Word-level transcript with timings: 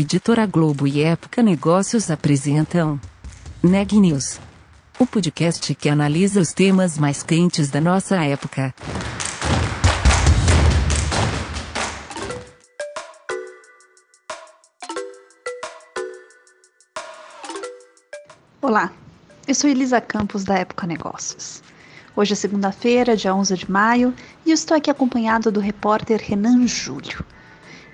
Editora 0.00 0.46
Globo 0.46 0.86
e 0.86 1.02
Época 1.02 1.42
Negócios 1.42 2.08
apresentam 2.08 3.00
Neg 3.60 3.98
News, 3.98 4.38
o 4.96 5.04
podcast 5.04 5.74
que 5.74 5.88
analisa 5.88 6.40
os 6.40 6.52
temas 6.52 6.96
mais 6.96 7.24
quentes 7.24 7.68
da 7.68 7.80
nossa 7.80 8.14
época. 8.24 8.72
Olá, 18.62 18.92
eu 19.48 19.54
sou 19.56 19.68
Elisa 19.68 20.00
Campos 20.00 20.44
da 20.44 20.58
Época 20.58 20.86
Negócios. 20.86 21.60
Hoje 22.14 22.34
é 22.34 22.36
segunda-feira, 22.36 23.16
dia 23.16 23.34
11 23.34 23.56
de 23.56 23.68
maio, 23.68 24.14
e 24.46 24.52
estou 24.52 24.76
aqui 24.76 24.92
acompanhado 24.92 25.50
do 25.50 25.58
repórter 25.58 26.20
Renan 26.22 26.68
Júlio. 26.68 27.26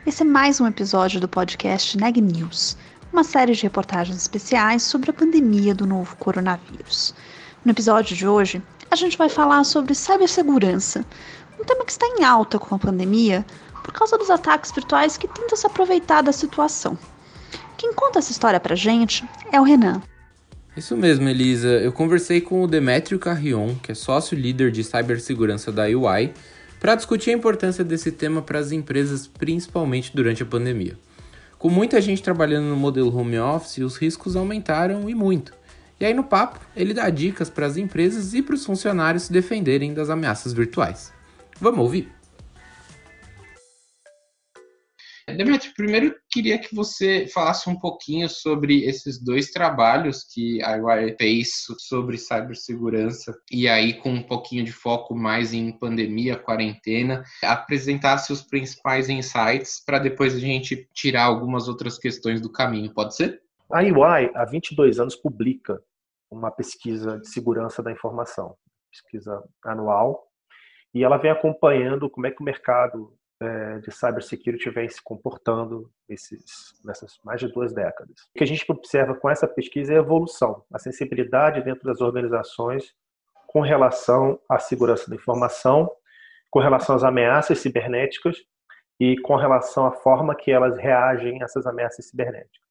Esse 0.06 0.20
é 0.20 0.26
mais 0.26 0.60
um 0.60 0.66
episódio 0.66 1.18
do 1.18 1.26
podcast 1.26 1.96
Neg 1.96 2.20
News, 2.20 2.76
uma 3.10 3.24
série 3.24 3.54
de 3.54 3.62
reportagens 3.62 4.18
especiais 4.18 4.82
sobre 4.82 5.08
a 5.08 5.14
pandemia 5.14 5.74
do 5.74 5.86
novo 5.86 6.14
coronavírus. 6.16 7.14
No 7.64 7.70
episódio 7.70 8.14
de 8.14 8.28
hoje, 8.28 8.60
a 8.90 8.96
gente 8.96 9.16
vai 9.16 9.30
falar 9.30 9.64
sobre 9.64 9.94
cibersegurança, 9.94 11.06
um 11.58 11.64
tema 11.64 11.86
que 11.86 11.92
está 11.92 12.06
em 12.06 12.22
alta 12.22 12.58
com 12.58 12.74
a 12.74 12.78
pandemia 12.78 13.46
por 13.82 13.94
causa 13.94 14.18
dos 14.18 14.28
ataques 14.28 14.72
virtuais 14.72 15.16
que 15.16 15.26
tentam 15.26 15.56
se 15.56 15.66
aproveitar 15.66 16.20
da 16.20 16.32
situação. 16.32 16.98
Quem 17.78 17.94
conta 17.94 18.18
essa 18.18 18.30
história 18.30 18.60
pra 18.60 18.74
gente 18.74 19.26
é 19.50 19.58
o 19.58 19.64
Renan. 19.64 20.02
Isso 20.76 20.94
mesmo, 20.94 21.26
Elisa. 21.30 21.68
Eu 21.68 21.92
conversei 21.92 22.42
com 22.42 22.62
o 22.62 22.66
Demetrio 22.66 23.18
Carrion, 23.18 23.74
que 23.76 23.92
é 23.92 23.94
sócio 23.94 24.36
líder 24.36 24.70
de 24.70 24.84
cibersegurança 24.84 25.72
da 25.72 25.84
UI, 25.84 26.34
para 26.84 26.96
discutir 26.96 27.30
a 27.30 27.32
importância 27.32 27.82
desse 27.82 28.12
tema 28.12 28.42
para 28.42 28.58
as 28.58 28.70
empresas, 28.70 29.26
principalmente 29.26 30.14
durante 30.14 30.42
a 30.42 30.46
pandemia. 30.46 30.98
Com 31.58 31.70
muita 31.70 31.98
gente 31.98 32.22
trabalhando 32.22 32.66
no 32.66 32.76
modelo 32.76 33.16
home 33.16 33.38
office, 33.38 33.78
os 33.78 33.96
riscos 33.96 34.36
aumentaram 34.36 35.08
e 35.08 35.14
muito. 35.14 35.54
E 35.98 36.04
aí 36.04 36.12
no 36.12 36.22
papo, 36.22 36.60
ele 36.76 36.92
dá 36.92 37.08
dicas 37.08 37.48
para 37.48 37.64
as 37.64 37.78
empresas 37.78 38.34
e 38.34 38.42
para 38.42 38.54
os 38.54 38.66
funcionários 38.66 39.22
se 39.22 39.32
defenderem 39.32 39.94
das 39.94 40.10
ameaças 40.10 40.52
virtuais. 40.52 41.10
Vamos 41.58 41.80
ouvir? 41.80 42.12
Demetrio, 45.26 45.72
primeiro 45.74 46.14
queria 46.30 46.58
que 46.58 46.74
você 46.74 47.26
falasse 47.26 47.68
um 47.68 47.78
pouquinho 47.78 48.28
sobre 48.28 48.84
esses 48.84 49.18
dois 49.22 49.50
trabalhos 49.50 50.22
que 50.22 50.62
a 50.62 50.76
UI 50.76 51.16
fez 51.18 51.64
sobre 51.78 52.18
cibersegurança 52.18 53.34
e 53.50 53.66
aí 53.66 53.94
com 53.94 54.10
um 54.10 54.22
pouquinho 54.22 54.64
de 54.64 54.72
foco 54.72 55.14
mais 55.14 55.54
em 55.54 55.72
pandemia, 55.72 56.36
quarentena, 56.36 57.24
apresentasse 57.42 58.32
os 58.32 58.42
principais 58.42 59.08
insights 59.08 59.82
para 59.84 59.98
depois 59.98 60.34
a 60.34 60.38
gente 60.38 60.88
tirar 60.92 61.24
algumas 61.24 61.68
outras 61.68 61.98
questões 61.98 62.40
do 62.40 62.52
caminho, 62.52 62.92
pode 62.92 63.16
ser? 63.16 63.40
A 63.70 63.80
UI, 63.80 64.30
há 64.34 64.44
22 64.44 65.00
anos, 65.00 65.16
publica 65.16 65.82
uma 66.30 66.50
pesquisa 66.50 67.18
de 67.18 67.28
segurança 67.28 67.82
da 67.82 67.90
informação, 67.90 68.56
pesquisa 68.90 69.42
anual, 69.64 70.28
e 70.92 71.02
ela 71.02 71.16
vem 71.16 71.30
acompanhando 71.30 72.10
como 72.10 72.26
é 72.26 72.30
que 72.30 72.42
o 72.42 72.44
mercado 72.44 73.16
é, 73.44 73.78
de 73.78 73.90
cybersecurity 73.90 74.70
vem 74.70 74.88
se 74.88 75.02
comportando 75.02 75.90
esses, 76.08 76.74
nessas 76.84 77.18
mais 77.24 77.40
de 77.40 77.48
duas 77.48 77.72
décadas. 77.72 78.16
O 78.34 78.38
que 78.38 78.44
a 78.44 78.46
gente 78.46 78.64
observa 78.70 79.14
com 79.14 79.28
essa 79.30 79.46
pesquisa 79.46 79.92
é 79.92 79.96
a 79.96 80.00
evolução, 80.00 80.64
a 80.72 80.78
sensibilidade 80.78 81.62
dentro 81.62 81.84
das 81.84 82.00
organizações 82.00 82.94
com 83.46 83.60
relação 83.60 84.40
à 84.48 84.58
segurança 84.58 85.08
da 85.08 85.14
informação, 85.14 85.88
com 86.50 86.58
relação 86.58 86.96
às 86.96 87.04
ameaças 87.04 87.60
cibernéticas 87.60 88.36
e 88.98 89.16
com 89.20 89.36
relação 89.36 89.86
à 89.86 89.92
forma 89.92 90.34
que 90.34 90.50
elas 90.50 90.76
reagem 90.76 91.40
a 91.40 91.44
essas 91.44 91.66
ameaças 91.66 92.08
cibernéticas. 92.08 92.64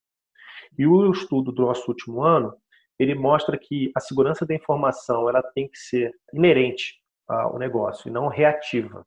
E 0.78 0.86
o 0.86 1.10
estudo 1.10 1.52
do 1.52 1.62
nosso 1.62 1.90
último 1.90 2.22
ano, 2.22 2.54
ele 2.98 3.14
mostra 3.14 3.56
que 3.56 3.90
a 3.94 4.00
segurança 4.00 4.44
da 4.44 4.54
informação 4.54 5.28
ela 5.28 5.42
tem 5.42 5.68
que 5.68 5.78
ser 5.78 6.12
inerente 6.32 7.00
ao 7.26 7.58
negócio 7.58 8.08
e 8.08 8.12
não 8.12 8.28
reativa. 8.28 9.06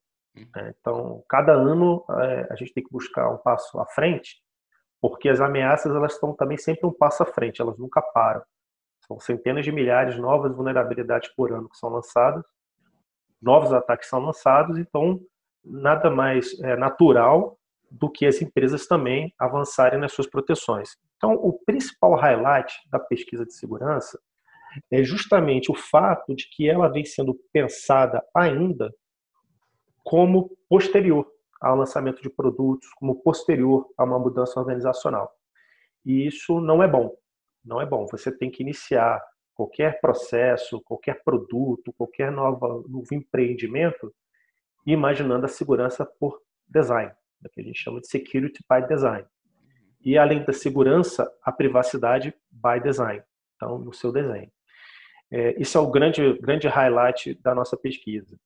Né? 0.56 0.74
Então, 0.80 1.24
cada 1.30 1.54
ano 1.54 2.04
é, 2.10 2.48
a 2.52 2.56
gente 2.56 2.74
tem 2.74 2.84
que 2.84 2.92
buscar 2.92 3.30
um 3.30 3.38
passo 3.38 3.80
à 3.80 3.86
frente, 3.86 4.42
porque 5.02 5.30
as 5.30 5.40
ameaças 5.40 5.96
elas 5.96 6.14
estão 6.14 6.36
também 6.36 6.58
sempre 6.58 6.86
um 6.88 6.94
passo 6.94 7.24
à 7.24 7.26
frente, 7.26 7.62
elas 7.62 7.78
nunca 7.78 8.02
param. 8.02 8.42
São 9.08 9.20
centenas 9.20 9.64
de 9.64 9.72
milhares 9.72 10.16
de 10.16 10.22
novas 10.22 10.54
vulnerabilidades 10.54 11.34
por 11.36 11.52
ano 11.52 11.70
que 11.70 11.78
são 11.78 11.90
lançadas, 11.90 12.44
novos 13.42 13.72
ataques 13.72 14.10
são 14.10 14.20
lançados, 14.20 14.78
então 14.78 15.20
nada 15.64 16.10
mais 16.10 16.60
é, 16.62 16.76
natural 16.76 17.58
do 17.90 18.10
que 18.10 18.26
as 18.26 18.42
empresas 18.42 18.86
também 18.86 19.34
avançarem 19.40 20.00
nas 20.00 20.12
suas 20.12 20.28
proteções. 20.28 20.98
Então, 21.16 21.34
o 21.34 21.54
principal 21.66 22.16
highlight 22.16 22.74
da 22.92 23.00
pesquisa 23.00 23.46
de 23.46 23.54
segurança 23.54 24.20
é 24.92 25.04
justamente 25.04 25.72
o 25.72 25.76
fato 25.76 26.36
de 26.36 26.48
que 26.50 26.70
ela 26.70 26.88
vem 26.90 27.06
sendo 27.06 27.34
pensada 27.52 28.24
ainda 28.36 28.94
como 30.08 30.58
posterior 30.70 31.30
ao 31.60 31.76
lançamento 31.76 32.22
de 32.22 32.30
produtos, 32.30 32.88
como 32.94 33.22
posterior 33.22 33.86
a 33.98 34.06
uma 34.06 34.18
mudança 34.18 34.58
organizacional. 34.58 35.30
E 36.06 36.26
isso 36.26 36.62
não 36.62 36.82
é 36.82 36.88
bom. 36.88 37.14
Não 37.66 37.82
é 37.82 37.86
bom. 37.86 38.08
Você 38.10 38.32
tem 38.32 38.50
que 38.50 38.64
iniciar 38.64 39.22
qualquer 39.54 40.00
processo, 40.00 40.80
qualquer 40.86 41.22
produto, 41.26 41.92
qualquer 41.92 42.32
novo 42.32 43.08
empreendimento, 43.12 44.16
imaginando 44.86 45.46
a 45.46 45.50
segurança 45.50 46.06
por 46.06 46.42
design, 46.66 47.12
né, 47.42 47.50
que 47.52 47.60
a 47.60 47.64
gente 47.66 47.78
chama 47.78 48.00
de 48.00 48.08
security 48.08 48.64
by 48.70 48.88
design. 48.88 49.28
E 50.06 50.18
além 50.18 50.42
da 50.46 50.54
segurança, 50.54 51.30
a 51.44 51.52
privacidade 51.52 52.34
by 52.50 52.80
design, 52.82 53.22
então 53.58 53.78
no 53.78 53.92
seu 53.92 54.14
desenho. 54.14 54.50
É, 55.30 55.62
isso 55.62 55.78
é 55.78 55.82
o 55.82 55.92
grande, 55.92 56.40
grande 56.40 56.70
highlight 56.70 57.34
da 57.42 57.54
nossa 57.54 57.76
pesquisa. 57.76 58.40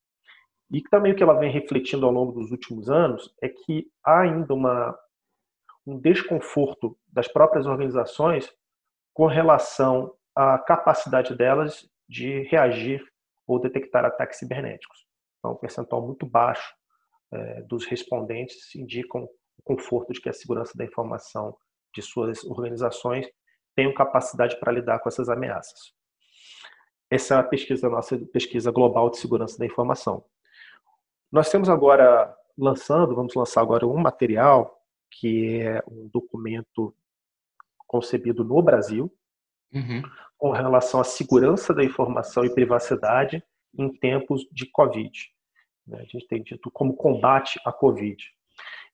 E 0.71 0.81
também 0.81 1.11
o 1.11 1.15
que 1.15 1.21
ela 1.21 1.37
vem 1.37 1.51
refletindo 1.51 2.05
ao 2.05 2.11
longo 2.11 2.31
dos 2.31 2.49
últimos 2.49 2.89
anos 2.89 3.33
é 3.41 3.49
que 3.49 3.91
há 4.03 4.21
ainda 4.21 4.53
uma, 4.53 4.97
um 5.85 5.99
desconforto 5.99 6.97
das 7.11 7.27
próprias 7.27 7.65
organizações 7.65 8.49
com 9.13 9.25
relação 9.25 10.15
à 10.33 10.57
capacidade 10.57 11.35
delas 11.35 11.89
de 12.07 12.43
reagir 12.43 13.03
ou 13.45 13.59
detectar 13.59 14.05
ataques 14.05 14.39
cibernéticos. 14.39 15.05
Então, 15.39 15.51
um 15.51 15.57
percentual 15.57 16.05
muito 16.05 16.25
baixo 16.25 16.73
é, 17.33 17.61
dos 17.63 17.85
respondentes 17.85 18.73
indicam 18.75 19.23
o 19.23 19.63
conforto 19.63 20.13
de 20.13 20.21
que 20.21 20.29
a 20.29 20.33
segurança 20.33 20.71
da 20.77 20.85
informação 20.85 21.57
de 21.93 22.01
suas 22.01 22.43
organizações 22.45 23.27
tenham 23.75 23.93
capacidade 23.93 24.57
para 24.59 24.71
lidar 24.71 24.99
com 24.99 25.09
essas 25.09 25.27
ameaças. 25.27 25.93
Essa 27.09 27.35
é 27.35 27.37
a 27.39 27.43
pesquisa, 27.43 27.89
nossa 27.89 28.17
pesquisa 28.31 28.71
global 28.71 29.09
de 29.09 29.17
segurança 29.17 29.57
da 29.57 29.65
informação. 29.65 30.23
Nós 31.31 31.49
temos 31.49 31.69
agora 31.69 32.35
lançando, 32.57 33.15
vamos 33.15 33.33
lançar 33.33 33.61
agora 33.61 33.87
um 33.87 33.97
material 33.97 34.77
que 35.09 35.61
é 35.61 35.81
um 35.87 36.09
documento 36.11 36.93
concebido 37.87 38.43
no 38.43 38.61
Brasil 38.61 39.11
uhum. 39.73 40.01
com 40.37 40.51
relação 40.51 40.99
à 40.99 41.03
segurança 41.03 41.73
da 41.73 41.83
informação 41.83 42.43
e 42.43 42.53
privacidade 42.53 43.43
em 43.77 43.89
tempos 43.93 44.45
de 44.51 44.65
Covid. 44.69 45.11
Né? 45.87 45.99
A 45.99 46.03
gente 46.03 46.27
tem 46.27 46.43
dito 46.43 46.69
como 46.71 46.95
combate 46.95 47.59
à 47.65 47.71
Covid. 47.71 48.23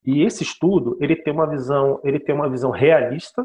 E 0.04 0.22
esse 0.22 0.42
estudo 0.42 0.96
ele 1.00 1.16
tem 1.16 1.32
uma 1.32 1.48
visão, 1.48 2.00
ele 2.04 2.20
tem 2.20 2.34
uma 2.34 2.48
visão 2.48 2.70
realista 2.70 3.44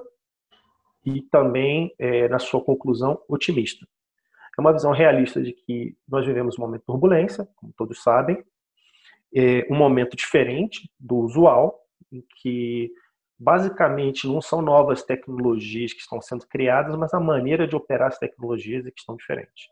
e 1.06 1.22
também 1.24 1.94
é, 1.98 2.28
na 2.30 2.40
sua 2.40 2.64
conclusão 2.64 3.22
otimista. 3.28 3.88
É 4.58 4.62
uma 4.62 4.72
visão 4.72 4.92
realista 4.92 5.42
de 5.42 5.51
que 5.51 5.98
nós 6.07 6.25
vivemos 6.25 6.57
um 6.57 6.62
momento 6.62 6.81
de 6.81 6.86
turbulência, 6.86 7.48
como 7.56 7.74
todos 7.75 8.04
sabem, 8.04 8.44
é, 9.35 9.65
um 9.69 9.75
momento 9.75 10.15
diferente 10.15 10.89
do 11.00 11.15
usual, 11.18 11.80
em 12.12 12.24
que 12.38 12.91
basicamente 13.38 14.27
não 14.27 14.41
são 14.41 14.62
novas 14.62 15.03
tecnologias 15.03 15.94
que 15.94 16.01
estão 16.01 16.21
sendo 16.21 16.47
criadas, 16.47 16.95
mas 16.95 17.13
a 17.13 17.19
maneira 17.19 17.68
de 17.68 17.75
operar 17.75 18.07
as 18.07 18.18
tecnologias 18.18 18.85
é 18.85 18.91
que 18.91 19.00
estão 19.00 19.15
diferentes. 19.15 19.65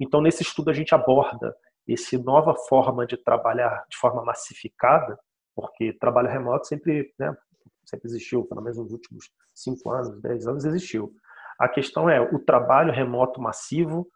Então, 0.00 0.20
nesse 0.20 0.42
estudo, 0.42 0.70
a 0.70 0.74
gente 0.74 0.94
aborda 0.94 1.54
essa 1.88 2.16
nova 2.18 2.54
forma 2.54 3.06
de 3.06 3.16
trabalhar 3.16 3.84
de 3.90 3.96
forma 3.96 4.24
massificada, 4.24 5.18
porque 5.54 5.92
trabalho 5.92 6.28
remoto 6.28 6.66
sempre, 6.66 7.12
né, 7.18 7.36
sempre 7.84 8.08
existiu, 8.08 8.44
pelo 8.44 8.62
menos 8.62 8.78
nos 8.78 8.92
últimos 8.92 9.30
cinco 9.54 9.90
anos, 9.90 10.20
dez 10.20 10.46
anos 10.46 10.64
existiu. 10.64 11.12
A 11.58 11.68
questão 11.68 12.08
é 12.08 12.20
o 12.20 12.38
trabalho 12.38 12.92
remoto 12.92 13.40
massivo 13.40 14.08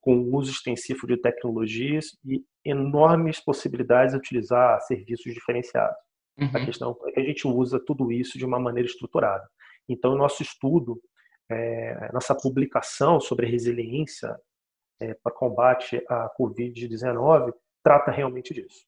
com 0.00 0.16
o 0.16 0.36
uso 0.36 0.52
extensivo 0.52 1.06
de 1.06 1.16
tecnologias 1.16 2.16
e 2.24 2.44
enormes 2.64 3.40
possibilidades 3.40 4.12
de 4.12 4.18
utilizar 4.18 4.80
serviços 4.82 5.32
diferenciados. 5.32 5.96
Uhum. 6.38 6.50
A 6.52 6.64
questão 6.64 6.96
é 7.06 7.12
que 7.12 7.20
a 7.20 7.24
gente 7.24 7.46
usa 7.46 7.78
tudo 7.78 8.10
isso 8.10 8.38
de 8.38 8.44
uma 8.44 8.58
maneira 8.58 8.88
estruturada. 8.88 9.46
Então, 9.88 10.12
o 10.12 10.18
nosso 10.18 10.42
estudo, 10.42 11.00
é, 11.50 12.10
nossa 12.12 12.34
publicação 12.34 13.20
sobre 13.20 13.46
resiliência 13.46 14.34
é, 15.00 15.14
para 15.14 15.32
combate 15.32 16.02
à 16.08 16.30
Covid-19 16.38 17.52
trata 17.82 18.10
realmente 18.10 18.54
disso. 18.54 18.86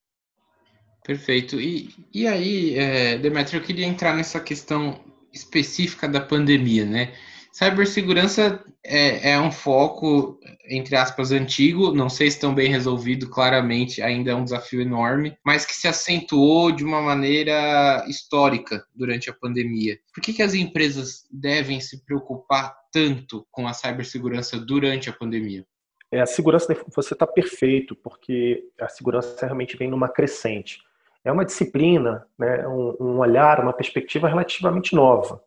Perfeito. 1.05 1.61
E, 1.61 1.91
e 2.13 2.27
aí, 2.27 2.77
é, 2.79 3.19
Demetrio, 3.19 3.61
eu 3.61 3.65
queria 3.65 3.87
entrar 3.87 4.17
nessa 4.17 4.41
questão 4.41 4.99
específica 5.33 6.09
da 6.09 6.21
pandemia, 6.21 6.85
né? 6.85 7.13
Cibersegurança 7.57 8.63
é, 8.85 9.31
é 9.31 9.41
um 9.41 9.51
foco, 9.51 10.39
entre 10.69 10.95
aspas, 10.95 11.33
antigo, 11.33 11.91
não 11.91 12.07
sei 12.07 12.31
se 12.31 12.37
estão 12.37 12.55
bem 12.55 12.71
resolvido, 12.71 13.31
claramente 13.31 14.03
ainda 14.03 14.33
é 14.33 14.35
um 14.35 14.45
desafio 14.45 14.83
enorme, 14.83 15.35
mas 15.43 15.65
que 15.65 15.73
se 15.73 15.89
acentuou 15.89 16.71
de 16.71 16.85
uma 16.85 17.01
maneira 17.01 18.05
histórica 18.09 18.85
durante 18.95 19.31
a 19.31 19.33
pandemia. 19.33 19.99
Por 20.15 20.23
que, 20.23 20.35
que 20.35 20.43
as 20.43 20.53
empresas 20.53 21.25
devem 21.33 21.81
se 21.81 22.05
preocupar 22.05 22.77
tanto 22.93 23.47
com 23.51 23.67
a 23.67 23.73
cibersegurança 23.73 24.59
durante 24.59 25.09
a 25.09 25.15
pandemia? 25.15 25.65
É, 26.13 26.21
a 26.21 26.27
segurança, 26.27 26.77
você 26.95 27.15
está 27.15 27.27
perfeito, 27.27 27.97
porque 27.97 28.65
a 28.79 28.89
segurança 28.91 29.47
realmente 29.47 29.79
vem 29.79 29.89
numa 29.89 30.11
crescente. 30.11 30.83
É 31.25 31.33
uma 31.33 31.47
disciplina, 31.47 32.27
né, 32.39 32.69
um, 32.69 32.97
um 33.01 33.19
olhar, 33.19 33.61
uma 33.61 33.73
perspectiva 33.73 34.29
relativamente 34.29 34.95
nova. 34.95 35.43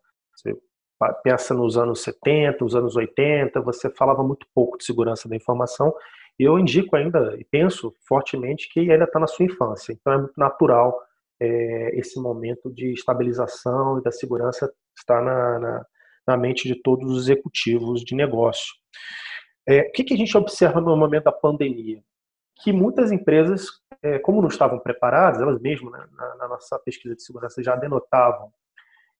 Pensa 1.23 1.53
nos 1.53 1.77
anos 1.77 2.03
70, 2.03 2.63
nos 2.63 2.75
anos 2.75 2.95
80, 2.95 3.61
você 3.61 3.89
falava 3.89 4.21
muito 4.21 4.45
pouco 4.53 4.77
de 4.77 4.83
segurança 4.83 5.29
da 5.29 5.35
informação, 5.35 5.93
e 6.37 6.43
eu 6.43 6.59
indico 6.59 6.95
ainda, 6.95 7.35
e 7.39 7.45
penso 7.45 7.93
fortemente, 8.07 8.69
que 8.71 8.91
ainda 8.91 9.05
está 9.05 9.19
na 9.19 9.27
sua 9.27 9.45
infância. 9.45 9.93
Então 9.93 10.13
é 10.13 10.17
muito 10.17 10.37
natural 10.37 10.97
é, 11.39 11.97
esse 11.97 12.19
momento 12.19 12.71
de 12.71 12.93
estabilização 12.93 13.99
e 13.99 14.03
da 14.03 14.11
segurança 14.11 14.71
estar 14.97 15.21
na, 15.21 15.59
na, 15.59 15.85
na 16.27 16.37
mente 16.37 16.67
de 16.67 16.75
todos 16.81 17.09
os 17.11 17.23
executivos 17.23 18.01
de 18.03 18.13
negócio. 18.13 18.73
É, 19.67 19.81
o 19.81 19.91
que, 19.91 20.03
que 20.03 20.13
a 20.13 20.17
gente 20.17 20.37
observa 20.37 20.81
no 20.81 20.95
momento 20.97 21.25
da 21.25 21.31
pandemia? 21.31 22.01
Que 22.61 22.73
muitas 22.73 23.11
empresas, 23.11 23.67
é, 24.03 24.19
como 24.19 24.41
não 24.41 24.49
estavam 24.49 24.79
preparadas, 24.79 25.41
elas 25.41 25.61
mesmas, 25.61 25.93
né, 25.93 26.05
na, 26.11 26.35
na 26.35 26.47
nossa 26.49 26.77
pesquisa 26.79 27.15
de 27.15 27.23
segurança, 27.23 27.63
já 27.63 27.75
denotavam 27.75 28.51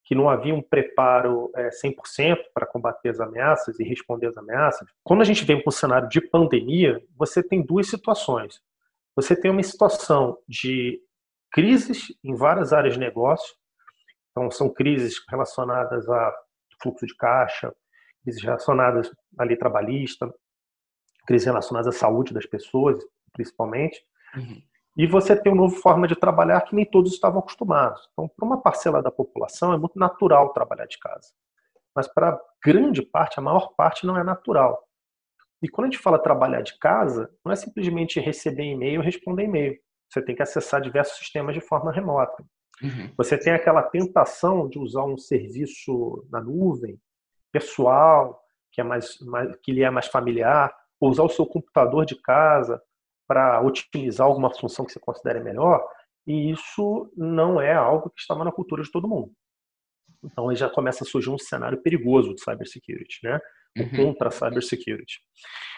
que 0.10 0.16
não 0.16 0.28
havia 0.28 0.56
um 0.56 0.62
preparo 0.62 1.52
é, 1.56 1.70
100% 1.70 2.40
para 2.52 2.66
combater 2.66 3.10
as 3.10 3.20
ameaças 3.20 3.80
e 3.80 3.84
responder 3.84 4.26
às 4.26 4.38
ameaças. 4.38 4.90
Quando 5.04 5.22
a 5.22 5.24
gente 5.24 5.46
vem 5.46 5.62
para 5.62 5.70
um 5.70 5.72
cenário 5.72 6.10
de 6.10 6.20
pandemia, 6.20 7.00
você 7.16 7.44
tem 7.44 7.64
duas 7.64 7.88
situações. 7.88 8.60
Você 9.16 9.40
tem 9.40 9.52
uma 9.52 9.62
situação 9.62 10.36
de 10.48 11.00
crises 11.52 12.08
em 12.24 12.34
várias 12.36 12.74
áreas 12.74 12.96
de 12.96 13.00
negócio. 13.00 13.56
Então, 14.32 14.50
são 14.50 14.68
crises 14.68 15.24
relacionadas 15.30 16.10
a 16.10 16.36
fluxo 16.82 17.06
de 17.06 17.16
caixa, 17.16 17.72
crises 18.24 18.42
relacionadas 18.42 19.12
à 19.38 19.44
lei 19.44 19.58
trabalhista, 19.58 20.28
crises 21.28 21.46
relacionadas 21.46 21.96
à 21.96 22.00
saúde 22.00 22.34
das 22.34 22.48
pessoas, 22.48 22.98
principalmente. 23.32 24.04
Uhum. 24.36 24.60
E 25.00 25.08
você 25.08 25.34
tem 25.34 25.50
uma 25.50 25.62
nova 25.62 25.78
forma 25.78 26.06
de 26.10 26.14
trabalhar 26.14 26.60
que 26.60 26.76
nem 26.76 26.84
todos 26.84 27.14
estavam 27.14 27.40
acostumados. 27.40 28.10
Então, 28.12 28.28
para 28.28 28.46
uma 28.46 28.62
parcela 28.62 29.02
da 29.02 29.10
população, 29.10 29.72
é 29.72 29.78
muito 29.78 29.98
natural 29.98 30.52
trabalhar 30.52 30.88
de 30.88 31.00
casa. 31.00 31.30
Mas 31.96 32.06
para 32.06 32.38
grande 32.62 33.02
parte, 33.02 33.40
a 33.40 33.42
maior 33.42 33.74
parte, 33.78 34.06
não 34.06 34.18
é 34.18 34.26
natural. 34.26 34.78
E 35.64 35.70
quando 35.70 35.88
a 35.88 35.90
gente 35.90 36.04
fala 36.04 36.20
trabalhar 36.20 36.60
de 36.64 36.78
casa, 36.80 37.34
não 37.46 37.54
é 37.54 37.56
simplesmente 37.56 38.20
receber 38.20 38.66
e-mail 38.66 39.00
ou 39.00 39.06
responder 39.06 39.46
e-mail. 39.46 39.80
Você 40.10 40.22
tem 40.22 40.36
que 40.36 40.44
acessar 40.44 40.82
diversos 40.82 41.18
sistemas 41.18 41.56
de 41.56 41.62
forma 41.62 41.94
remota. 41.94 42.44
Uhum. 42.84 43.14
Você 43.16 43.38
tem 43.38 43.54
aquela 43.54 43.84
tentação 43.84 44.68
de 44.68 44.80
usar 44.80 45.06
um 45.06 45.18
serviço 45.18 46.28
na 46.30 46.42
nuvem, 46.42 47.00
pessoal, 47.54 48.38
que, 48.70 48.82
é 48.82 48.84
mais, 48.84 49.18
mais, 49.22 49.56
que 49.64 49.72
lhe 49.72 49.82
é 49.82 49.90
mais 49.90 50.08
familiar, 50.08 50.76
ou 51.00 51.10
usar 51.10 51.24
o 51.24 51.30
seu 51.30 51.46
computador 51.46 52.06
de 52.06 52.22
casa 52.22 52.82
para 53.30 53.62
otimizar 53.62 54.26
alguma 54.26 54.52
função 54.52 54.84
que 54.84 54.92
você 54.92 55.00
considere 55.00 55.40
melhor, 55.40 55.88
e 56.26 56.52
isso 56.52 57.14
não 57.16 57.62
é 57.62 57.76
algo 57.76 58.10
que 58.10 58.20
estava 58.20 58.44
na 58.44 58.52
cultura 58.52 58.82
de 58.82 58.92
todo 58.92 59.08
mundo. 59.08 59.32
Então 60.24 60.50
aí 60.50 60.56
já 60.56 60.68
começa 60.68 61.04
a 61.04 61.08
surgir 61.08 61.30
um 61.30 61.38
cenário 61.38 61.80
perigoso 61.84 62.34
de 62.34 62.44
cybersecurity, 62.44 63.20
né? 63.24 63.40
Uhum. 63.78 64.14
contra 64.14 64.32
cybersecurity. 64.32 65.20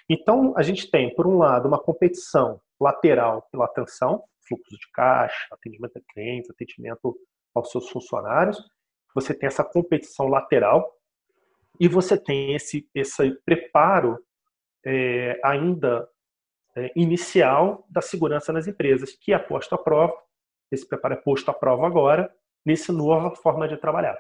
Então 0.10 0.54
a 0.56 0.62
gente 0.62 0.90
tem, 0.90 1.14
por 1.14 1.28
um 1.28 1.38
lado, 1.38 1.68
uma 1.68 1.78
competição 1.78 2.62
lateral 2.80 3.46
pela 3.52 3.66
atenção, 3.66 4.24
fluxo 4.48 4.78
de 4.78 4.90
caixa, 4.94 5.48
atendimento 5.52 5.98
a 5.98 6.14
clientes, 6.14 6.50
atendimento 6.50 7.18
aos 7.54 7.70
seus 7.70 7.90
funcionários. 7.90 8.58
Você 9.14 9.34
tem 9.34 9.48
essa 9.48 9.64
competição 9.64 10.28
lateral 10.28 10.90
e 11.82 11.90
você 11.90 12.18
tem 12.18 12.56
esse, 12.56 12.90
esse 12.96 13.32
preparo 13.44 14.18
é, 14.86 15.40
ainda 15.44 16.08
inicial 16.96 17.86
da 17.90 18.02
segurança 18.02 18.54
nas 18.54 18.68
empresas, 18.68 19.12
que 19.20 19.34
é 19.34 19.40
posto 19.40 19.76
à 19.76 19.78
prova, 19.78 20.14
esse 20.72 20.88
preparo 20.88 21.16
é 21.16 21.18
posto 21.18 21.50
à 21.50 21.54
prova 21.54 21.86
agora, 21.86 22.34
nessa 22.66 22.94
nova 22.94 23.36
forma 23.36 23.68
de 23.68 23.78
trabalhar. 23.78 24.18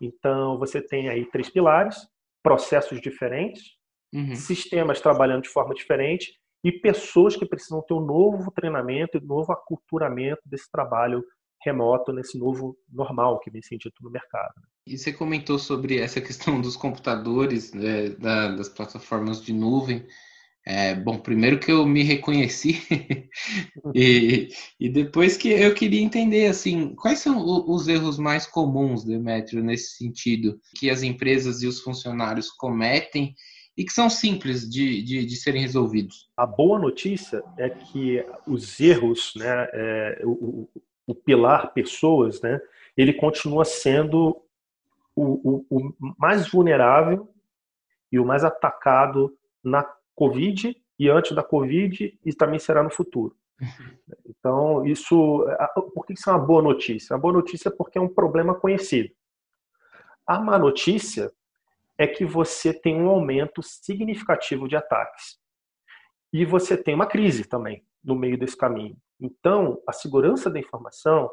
Então, 0.00 0.58
você 0.58 0.80
tem 0.82 1.08
aí 1.08 1.24
três 1.26 1.48
pilares, 1.48 1.96
processos 2.42 3.00
diferentes, 3.00 3.76
uhum. 4.12 4.34
sistemas 4.34 5.00
trabalhando 5.00 5.42
de 5.42 5.48
forma 5.48 5.74
diferente 5.74 6.34
e 6.62 6.72
pessoas 6.72 7.36
que 7.36 7.46
precisam 7.46 7.82
ter 7.82 7.94
um 7.94 8.04
novo 8.04 8.50
treinamento 8.50 9.16
e 9.16 9.20
um 9.22 9.26
novo 9.26 9.52
aculturamento 9.52 10.42
desse 10.44 10.70
trabalho 10.70 11.24
remoto, 11.62 12.12
nesse 12.12 12.38
novo 12.38 12.76
normal 12.90 13.40
que 13.40 13.50
vem 13.50 13.62
sentido 13.62 13.94
no 14.00 14.10
mercado. 14.10 14.52
E 14.86 14.98
você 14.98 15.12
comentou 15.12 15.58
sobre 15.58 15.98
essa 15.98 16.20
questão 16.20 16.60
dos 16.60 16.76
computadores, 16.76 17.72
né, 17.72 18.10
da, 18.10 18.48
das 18.54 18.68
plataformas 18.68 19.42
de 19.42 19.52
nuvem. 19.52 20.06
É, 20.66 20.94
bom, 20.94 21.18
primeiro 21.18 21.58
que 21.58 21.70
eu 21.70 21.84
me 21.84 22.02
reconheci 22.02 22.80
e, 23.94 24.48
e, 24.80 24.88
depois 24.88 25.36
que 25.36 25.50
eu 25.50 25.74
queria 25.74 26.00
entender 26.00 26.46
assim 26.46 26.94
quais 26.94 27.18
são 27.18 27.44
os 27.68 27.86
erros 27.86 28.18
mais 28.18 28.46
comuns, 28.46 29.04
Demetrio, 29.04 29.62
nesse 29.62 29.98
sentido, 29.98 30.58
que 30.74 30.88
as 30.88 31.02
empresas 31.02 31.62
e 31.62 31.66
os 31.66 31.80
funcionários 31.80 32.50
cometem 32.50 33.34
e 33.76 33.84
que 33.84 33.92
são 33.92 34.08
simples 34.08 34.68
de, 34.68 35.02
de, 35.02 35.26
de 35.26 35.36
serem 35.36 35.60
resolvidos. 35.60 36.30
A 36.34 36.46
boa 36.46 36.78
notícia 36.78 37.42
é 37.58 37.68
que 37.68 38.24
os 38.46 38.80
erros, 38.80 39.34
né, 39.36 39.68
é, 39.72 40.22
o, 40.24 40.66
o, 41.06 41.14
pilar 41.14 41.74
pessoas, 41.74 42.40
né, 42.40 42.58
ele 42.96 43.12
continua 43.12 43.66
sendo 43.66 44.40
o, 45.14 45.66
o, 45.66 45.66
o 45.68 45.94
mais 46.18 46.48
vulnerável 46.48 47.28
e 48.10 48.18
o 48.18 48.24
mais 48.24 48.44
atacado 48.44 49.36
na 49.62 49.84
Covid 50.14 50.76
e 50.98 51.08
antes 51.08 51.34
da 51.34 51.42
Covid 51.42 52.18
e 52.24 52.34
também 52.34 52.58
será 52.58 52.82
no 52.82 52.90
futuro. 52.90 53.36
Então, 54.26 54.84
isso. 54.84 55.44
Por 55.94 56.06
que 56.06 56.14
isso 56.14 56.28
é 56.28 56.32
uma 56.32 56.44
boa 56.44 56.62
notícia? 56.62 57.14
A 57.14 57.18
boa 57.18 57.32
notícia 57.32 57.68
é 57.68 57.72
porque 57.72 57.98
é 57.98 58.00
um 58.00 58.12
problema 58.12 58.54
conhecido. 58.54 59.10
A 60.26 60.40
má 60.40 60.58
notícia 60.58 61.32
é 61.96 62.06
que 62.06 62.24
você 62.24 62.72
tem 62.72 63.00
um 63.00 63.08
aumento 63.08 63.62
significativo 63.62 64.68
de 64.68 64.76
ataques. 64.76 65.38
E 66.32 66.44
você 66.44 66.76
tem 66.76 66.94
uma 66.94 67.06
crise 67.06 67.44
também 67.44 67.84
no 68.02 68.14
meio 68.14 68.36
desse 68.36 68.56
caminho. 68.56 68.96
Então, 69.20 69.80
a 69.86 69.92
segurança 69.92 70.50
da 70.50 70.58
informação 70.58 71.30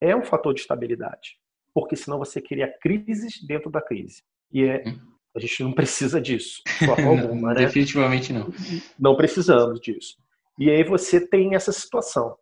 é 0.00 0.16
um 0.16 0.24
fator 0.24 0.54
de 0.54 0.60
estabilidade, 0.60 1.38
porque 1.74 1.94
senão 1.94 2.18
você 2.18 2.40
cria 2.40 2.74
crises 2.80 3.42
dentro 3.46 3.70
da 3.70 3.82
crise. 3.82 4.22
E 4.50 4.64
é 4.64 4.82
hum. 4.86 4.98
A 5.34 5.40
gente 5.40 5.62
não 5.62 5.72
precisa 5.72 6.20
disso, 6.20 6.62
de 6.66 6.86
forma 6.86 7.08
alguma, 7.08 7.54
né? 7.54 7.66
Definitivamente 7.66 8.32
não. 8.32 8.52
Não 8.98 9.16
precisamos 9.16 9.80
disso. 9.80 10.16
E 10.58 10.70
aí 10.70 10.82
você 10.84 11.24
tem 11.26 11.54
essa 11.54 11.72
situação. 11.72 12.36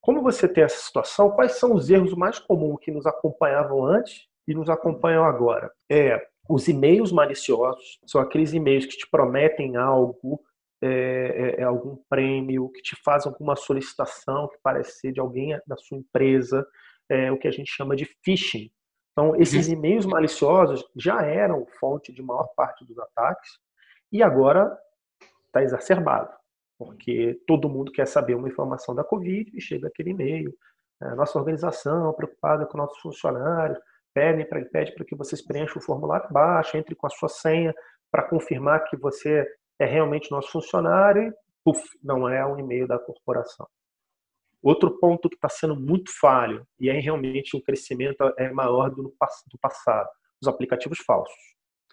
Como 0.00 0.22
você 0.22 0.48
tem 0.48 0.64
essa 0.64 0.80
situação, 0.82 1.30
quais 1.30 1.52
são 1.52 1.74
os 1.74 1.90
erros 1.90 2.14
mais 2.14 2.38
comuns 2.38 2.78
que 2.80 2.90
nos 2.90 3.06
acompanhavam 3.06 3.84
antes 3.84 4.26
e 4.48 4.54
nos 4.54 4.70
acompanham 4.70 5.24
agora? 5.24 5.70
É 5.90 6.26
os 6.48 6.66
e-mails 6.66 7.12
maliciosos, 7.12 8.00
são 8.04 8.20
aqueles 8.20 8.52
e-mails 8.52 8.84
que 8.84 8.96
te 8.96 9.08
prometem 9.08 9.76
algo, 9.76 10.42
é, 10.82 11.54
é, 11.58 11.60
é 11.60 11.62
algum 11.62 11.96
prêmio, 12.08 12.68
que 12.70 12.82
te 12.82 12.96
fazem 13.04 13.30
alguma 13.30 13.54
solicitação 13.54 14.48
que 14.48 14.58
parece 14.60 14.98
ser 14.98 15.12
de 15.12 15.20
alguém 15.20 15.56
da 15.64 15.76
sua 15.76 15.98
empresa, 15.98 16.66
é, 17.08 17.30
o 17.30 17.38
que 17.38 17.46
a 17.46 17.52
gente 17.52 17.70
chama 17.70 17.94
de 17.94 18.08
phishing. 18.24 18.68
Então, 19.12 19.34
esses 19.36 19.66
uhum. 19.66 19.74
e-mails 19.74 20.06
maliciosos 20.06 20.84
já 20.96 21.22
eram 21.22 21.66
fonte 21.78 22.12
de 22.12 22.22
maior 22.22 22.48
parte 22.56 22.84
dos 22.84 22.98
ataques 22.98 23.58
e 24.12 24.22
agora 24.22 24.76
está 25.46 25.62
exacerbado, 25.62 26.30
porque 26.78 27.40
todo 27.46 27.68
mundo 27.68 27.92
quer 27.92 28.06
saber 28.06 28.34
uma 28.34 28.48
informação 28.48 28.94
da 28.94 29.04
Covid 29.04 29.50
e 29.54 29.60
chega 29.60 29.88
aquele 29.88 30.10
e-mail. 30.10 30.54
É, 31.02 31.14
nossa 31.14 31.38
organização 31.38 32.12
preocupada 32.12 32.66
com 32.66 32.78
nossos 32.78 32.98
funcionários 33.00 33.78
pede 34.12 34.44
para 34.44 34.64
pede 34.66 34.94
para 34.94 35.04
que 35.04 35.16
vocês 35.16 35.44
preencham 35.44 35.80
o 35.80 35.84
formulário 35.84 36.26
abaixo, 36.26 36.76
entre 36.76 36.94
com 36.94 37.06
a 37.06 37.10
sua 37.10 37.28
senha 37.28 37.74
para 38.10 38.28
confirmar 38.28 38.84
que 38.84 38.96
você 38.96 39.46
é 39.78 39.86
realmente 39.86 40.30
nosso 40.30 40.50
funcionário 40.50 41.22
e, 41.22 41.34
puf, 41.64 41.82
não 42.02 42.28
é 42.28 42.44
um 42.44 42.58
e-mail 42.58 42.86
da 42.86 42.98
corporação. 42.98 43.66
Outro 44.62 44.98
ponto 44.98 45.28
que 45.28 45.36
está 45.36 45.48
sendo 45.48 45.74
muito 45.74 46.10
falho, 46.20 46.66
e 46.78 46.90
aí 46.90 47.00
realmente 47.00 47.56
o 47.56 47.62
crescimento 47.62 48.22
é 48.36 48.52
maior 48.52 48.90
do, 48.90 49.02
do 49.04 49.58
passado, 49.60 50.08
os 50.40 50.48
aplicativos 50.48 50.98
falsos. 50.98 51.34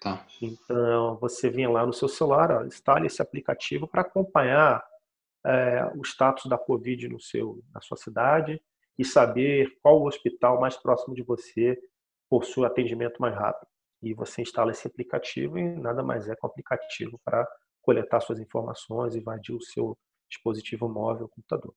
Tá. 0.00 0.24
Então, 0.40 1.18
você 1.18 1.50
vem 1.50 1.66
lá 1.66 1.84
no 1.84 1.92
seu 1.92 2.08
celular, 2.08 2.52
ó, 2.52 2.64
instale 2.64 3.06
esse 3.06 3.20
aplicativo 3.20 3.88
para 3.88 4.02
acompanhar 4.02 4.84
é, 5.44 5.84
o 5.96 6.02
status 6.02 6.46
da 6.46 6.58
Covid 6.58 7.08
no 7.08 7.20
seu, 7.20 7.60
na 7.72 7.80
sua 7.80 7.96
cidade 7.96 8.60
e 8.98 9.04
saber 9.04 9.76
qual 9.82 10.00
o 10.00 10.06
hospital 10.06 10.60
mais 10.60 10.76
próximo 10.76 11.14
de 11.14 11.22
você 11.22 11.78
possui 12.28 12.66
atendimento 12.66 13.20
mais 13.20 13.34
rápido. 13.34 13.68
E 14.02 14.14
você 14.14 14.42
instala 14.42 14.70
esse 14.70 14.86
aplicativo 14.86 15.58
e 15.58 15.64
nada 15.76 16.02
mais 16.02 16.28
é 16.28 16.34
que 16.34 16.44
um 16.44 16.48
aplicativo 16.48 17.20
para 17.24 17.48
coletar 17.82 18.20
suas 18.20 18.38
informações, 18.38 19.16
invadir 19.16 19.54
o 19.54 19.62
seu 19.62 19.96
dispositivo 20.30 20.88
móvel, 20.88 21.28
computador. 21.28 21.74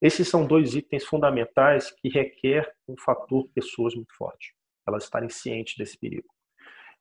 Esses 0.00 0.28
são 0.28 0.46
dois 0.46 0.74
itens 0.74 1.04
fundamentais 1.04 1.90
que 1.90 2.08
requer 2.08 2.72
um 2.86 2.94
fator 2.96 3.48
pessoas 3.54 3.94
muito 3.94 4.14
forte, 4.16 4.54
elas 4.86 5.04
estarem 5.04 5.28
cientes 5.28 5.76
desse 5.76 5.98
perigo. 5.98 6.28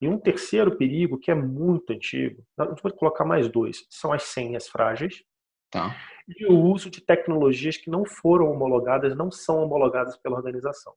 E 0.01 0.07
um 0.07 0.19
terceiro 0.19 0.75
perigo, 0.77 1.17
que 1.17 1.31
é 1.31 1.35
muito 1.35 1.91
antigo, 1.91 2.43
pode 2.55 2.95
colocar 2.95 3.25
mais 3.25 3.47
dois, 3.49 3.85
são 3.89 4.13
as 4.13 4.23
senhas 4.23 4.67
frágeis 4.67 5.23
tá. 5.71 5.95
e 6.27 6.45
o 6.45 6.59
uso 6.59 6.89
de 6.89 7.01
tecnologias 7.01 7.77
que 7.77 7.89
não 7.89 8.05
foram 8.05 8.51
homologadas, 8.51 9.15
não 9.15 9.31
são 9.31 9.63
homologadas 9.63 10.15
pela 10.17 10.37
organização. 10.37 10.93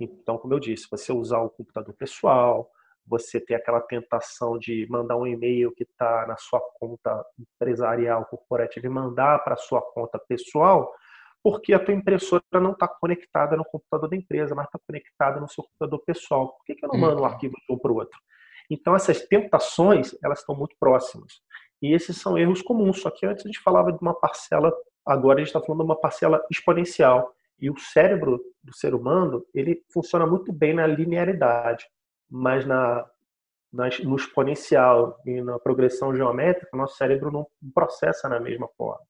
Então, 0.00 0.38
como 0.38 0.54
eu 0.54 0.60
disse, 0.60 0.86
você 0.90 1.12
usar 1.12 1.40
o 1.40 1.50
computador 1.50 1.94
pessoal, 1.94 2.70
você 3.06 3.38
ter 3.38 3.54
aquela 3.54 3.80
tentação 3.80 4.58
de 4.58 4.86
mandar 4.88 5.16
um 5.16 5.26
e-mail 5.26 5.72
que 5.74 5.82
está 5.82 6.26
na 6.26 6.36
sua 6.36 6.60
conta 6.78 7.24
empresarial, 7.38 8.24
corporativa, 8.26 8.86
e 8.86 8.90
mandar 8.90 9.40
para 9.40 9.54
a 9.54 9.58
sua 9.58 9.82
conta 9.82 10.18
pessoal, 10.18 10.90
porque 11.44 11.74
a 11.74 11.78
tua 11.78 11.92
impressora 11.92 12.42
não 12.54 12.72
está 12.72 12.88
conectada 12.88 13.54
no 13.54 13.66
computador 13.66 14.08
da 14.08 14.16
empresa, 14.16 14.54
mas 14.54 14.64
está 14.64 14.78
conectada 14.78 15.38
no 15.38 15.46
seu 15.46 15.62
computador 15.62 16.02
pessoal. 16.02 16.54
Por 16.56 16.64
que, 16.64 16.74
que 16.74 16.82
eu 16.82 16.88
não 16.88 16.98
mando 16.98 17.16
um 17.16 17.18
uhum. 17.18 17.26
arquivo 17.26 17.52
de 17.52 17.74
um 17.74 17.78
para 17.78 17.92
o 17.92 17.96
outro? 17.96 18.18
Então, 18.70 18.96
essas 18.96 19.20
tentações, 19.20 20.16
elas 20.24 20.38
estão 20.38 20.56
muito 20.56 20.74
próximas. 20.80 21.42
E 21.82 21.92
esses 21.92 22.16
são 22.16 22.38
erros 22.38 22.62
comuns, 22.62 23.02
só 23.02 23.10
que 23.10 23.26
antes 23.26 23.44
a 23.44 23.48
gente 23.48 23.60
falava 23.60 23.92
de 23.92 23.98
uma 24.00 24.14
parcela, 24.14 24.72
agora 25.04 25.36
a 25.36 25.40
gente 25.40 25.48
está 25.48 25.60
falando 25.60 25.80
de 25.80 25.84
uma 25.84 26.00
parcela 26.00 26.42
exponencial. 26.50 27.30
E 27.60 27.68
o 27.68 27.78
cérebro 27.78 28.40
do 28.62 28.74
ser 28.74 28.94
humano, 28.94 29.44
ele 29.54 29.82
funciona 29.92 30.26
muito 30.26 30.50
bem 30.50 30.72
na 30.72 30.86
linearidade, 30.86 31.84
mas 32.30 32.64
na, 32.64 33.04
na 33.70 33.90
no 34.02 34.16
exponencial 34.16 35.20
e 35.26 35.42
na 35.42 35.58
progressão 35.58 36.16
geométrica, 36.16 36.74
nosso 36.74 36.96
cérebro 36.96 37.30
não 37.30 37.46
processa 37.74 38.30
na 38.30 38.40
mesma 38.40 38.66
forma 38.78 39.04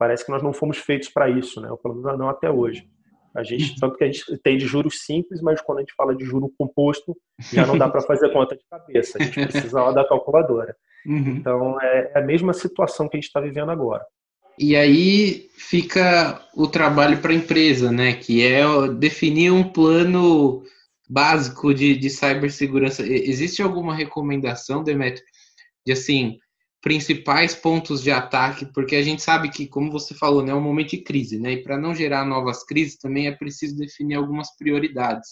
parece 0.00 0.24
que 0.24 0.30
nós 0.30 0.42
não 0.42 0.54
fomos 0.54 0.78
feitos 0.78 1.10
para 1.10 1.28
isso, 1.28 1.60
né? 1.60 1.70
Ou 1.70 1.76
pelo 1.76 1.94
menos 1.96 2.18
não 2.18 2.30
até 2.30 2.50
hoje. 2.50 2.88
A 3.34 3.42
gente, 3.42 3.72
uhum. 3.72 3.76
tanto 3.78 3.98
que 3.98 4.04
a 4.04 4.06
gente 4.06 4.38
tem 4.38 4.56
de 4.56 4.66
juros 4.66 5.02
simples, 5.02 5.42
mas 5.42 5.60
quando 5.60 5.78
a 5.78 5.80
gente 5.82 5.94
fala 5.94 6.16
de 6.16 6.24
juro 6.24 6.50
composto, 6.56 7.14
já 7.52 7.66
não 7.66 7.76
dá 7.76 7.86
para 7.86 8.00
fazer 8.00 8.32
conta 8.32 8.56
de 8.56 8.62
cabeça. 8.68 9.18
A 9.20 9.22
gente 9.22 9.46
precisa 9.46 9.82
lá 9.82 9.92
da 9.92 10.08
calculadora. 10.08 10.74
Uhum. 11.04 11.36
Então, 11.36 11.80
é, 11.82 12.12
é 12.14 12.18
a 12.18 12.22
mesma 12.22 12.54
situação 12.54 13.10
que 13.10 13.18
a 13.18 13.20
gente 13.20 13.28
está 13.28 13.40
vivendo 13.40 13.70
agora. 13.70 14.02
E 14.58 14.74
aí 14.74 15.50
fica 15.54 16.42
o 16.56 16.66
trabalho 16.66 17.18
para 17.18 17.32
a 17.32 17.36
empresa, 17.36 17.92
né? 17.92 18.14
Que 18.14 18.42
é 18.42 18.62
definir 18.88 19.52
um 19.52 19.64
plano 19.64 20.62
básico 21.08 21.74
de, 21.74 21.94
de 21.94 22.08
cibersegurança. 22.08 23.06
Existe 23.06 23.60
alguma 23.60 23.94
recomendação, 23.94 24.82
Demetrio, 24.82 25.24
de 25.86 25.92
assim, 25.92 26.38
principais 26.82 27.54
pontos 27.54 28.02
de 28.02 28.10
ataque, 28.10 28.66
porque 28.72 28.96
a 28.96 29.02
gente 29.02 29.22
sabe 29.22 29.50
que, 29.50 29.66
como 29.66 29.92
você 29.92 30.14
falou, 30.14 30.42
né, 30.42 30.52
é 30.52 30.54
um 30.54 30.60
momento 30.60 30.90
de 30.90 31.02
crise, 31.02 31.38
né? 31.38 31.52
E 31.52 31.62
para 31.62 31.78
não 31.78 31.94
gerar 31.94 32.24
novas 32.24 32.64
crises, 32.64 32.96
também 32.96 33.26
é 33.26 33.32
preciso 33.32 33.76
definir 33.76 34.14
algumas 34.14 34.56
prioridades. 34.56 35.28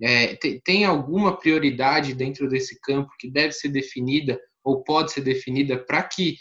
É, 0.00 0.34
tem, 0.36 0.60
tem 0.60 0.84
alguma 0.84 1.38
prioridade 1.38 2.14
dentro 2.14 2.48
desse 2.48 2.78
campo 2.80 3.10
que 3.18 3.30
deve 3.30 3.52
ser 3.52 3.68
definida 3.68 4.38
ou 4.62 4.82
pode 4.82 5.12
ser 5.12 5.22
definida 5.22 5.78
para 5.78 6.02
que 6.02 6.36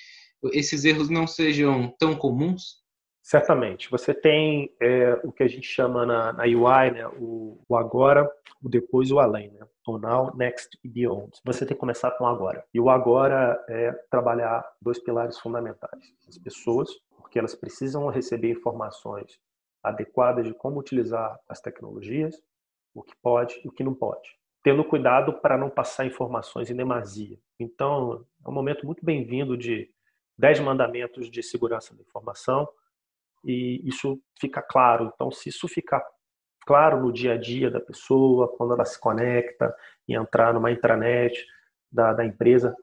esses 0.52 0.84
erros 0.84 1.10
não 1.10 1.26
sejam 1.26 1.94
tão 1.98 2.16
comuns? 2.16 2.83
Certamente. 3.24 3.90
Você 3.90 4.14
tem 4.14 4.76
é, 4.82 5.14
o 5.24 5.32
que 5.32 5.44
a 5.44 5.48
gente 5.48 5.66
chama 5.66 6.06
na, 6.06 6.34
na 6.34 6.44
UI, 6.44 6.92
né, 6.92 7.08
o, 7.08 7.58
o, 7.70 7.78
agora, 7.78 8.30
o 8.62 8.68
depois 8.68 9.10
e 9.10 9.14
o 9.14 9.20
além. 9.20 9.50
Né? 9.52 9.66
O 9.88 9.98
now, 9.98 10.36
next 10.36 10.78
e 10.84 10.90
beyond. 10.90 11.32
Você 11.46 11.66
tem 11.66 11.74
que 11.74 11.80
começar 11.80 12.12
com 12.12 12.26
o 12.26 12.28
agora. 12.28 12.66
E 12.74 12.82
o 12.82 12.90
agora 12.90 13.64
é 13.70 13.94
trabalhar 14.12 14.70
dois 14.82 15.00
pilares 15.00 15.40
fundamentais. 15.40 16.14
As 16.28 16.38
pessoas, 16.38 16.90
porque 17.16 17.40
elas 17.40 17.56
precisam 17.56 18.06
receber 18.10 18.52
informações 18.52 19.40
adequadas 19.82 20.46
de 20.46 20.54
como 20.54 20.80
utilizar 20.80 21.40
as 21.48 21.62
tecnologias, 21.62 22.36
o 22.94 23.02
que 23.02 23.16
pode 23.22 23.60
e 23.64 23.70
o 23.70 23.72
que 23.72 23.84
não 23.86 23.94
pode. 23.94 24.30
Tendo 24.62 24.84
cuidado 24.84 25.34
para 25.40 25.58
não 25.58 25.70
passar 25.70 26.06
informações 26.06 26.70
em 26.70 26.76
demasia. 26.76 27.38
Então, 27.58 28.26
é 28.46 28.50
um 28.50 28.54
momento 28.54 28.86
muito 28.86 29.04
bem-vindo 29.04 29.58
de 29.58 29.90
10 30.38 30.60
mandamentos 30.60 31.32
de 31.32 31.42
segurança 31.42 31.96
da 31.96 32.02
informação, 32.02 32.68
e 33.44 33.82
isso 33.88 34.20
fica 34.40 34.62
claro. 34.62 35.12
Então, 35.14 35.32
se 35.32 35.50
isso 35.50 35.68
ficar 35.68 36.04
claro 36.66 37.02
no 37.02 37.12
dia 37.12 37.34
a 37.34 37.38
dia 37.38 37.70
da 37.70 37.80
pessoa, 37.80 38.48
quando 38.58 38.74
ela 38.74 38.86
se 38.86 39.00
conecta 39.00 39.74
e 40.08 40.16
entrar 40.16 40.54
numa 40.54 40.72
intranet 40.72 41.46
da, 41.92 42.14
da 42.14 42.26
empresa, 42.26 42.76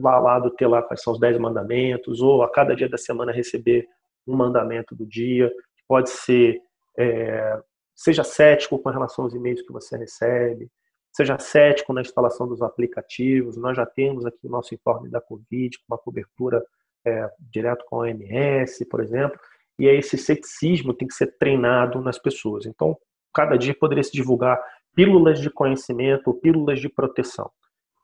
lá 0.00 0.14
ao 0.14 0.22
lado 0.22 0.50
ter 0.50 0.66
lá 0.66 0.82
quais 0.82 1.02
são 1.02 1.12
os 1.12 1.20
10 1.20 1.38
mandamentos, 1.38 2.20
ou 2.20 2.42
a 2.42 2.50
cada 2.50 2.74
dia 2.76 2.88
da 2.88 2.98
semana 2.98 3.32
receber 3.32 3.88
um 4.26 4.36
mandamento 4.36 4.94
do 4.94 5.06
dia, 5.06 5.52
pode 5.88 6.10
ser, 6.10 6.60
é, 6.96 7.60
seja 7.94 8.22
cético 8.22 8.78
com 8.78 8.90
relação 8.90 9.24
aos 9.24 9.34
e-mails 9.34 9.62
que 9.62 9.72
você 9.72 9.96
recebe, 9.96 10.70
seja 11.12 11.38
cético 11.38 11.92
na 11.92 12.00
instalação 12.00 12.46
dos 12.46 12.62
aplicativos, 12.62 13.56
nós 13.56 13.76
já 13.76 13.84
temos 13.84 14.24
aqui 14.24 14.46
o 14.46 14.50
nosso 14.50 14.74
informe 14.74 15.10
da 15.10 15.20
Covid, 15.20 15.76
com 15.78 15.94
uma 15.94 15.98
cobertura 15.98 16.64
é, 17.04 17.28
direto 17.38 17.84
com 17.86 17.96
a 17.96 17.98
OMS, 18.00 18.84
por 18.86 19.00
exemplo, 19.00 19.38
e 19.82 19.86
esse 19.88 20.16
ceticismo 20.16 20.94
tem 20.94 21.08
que 21.08 21.14
ser 21.14 21.36
treinado 21.38 22.00
nas 22.00 22.16
pessoas. 22.16 22.66
Então, 22.66 22.96
cada 23.34 23.56
dia 23.56 23.74
poderia 23.74 24.04
se 24.04 24.12
divulgar 24.12 24.56
pílulas 24.94 25.40
de 25.40 25.50
conhecimento, 25.50 26.32
pílulas 26.34 26.80
de 26.80 26.88
proteção. 26.88 27.50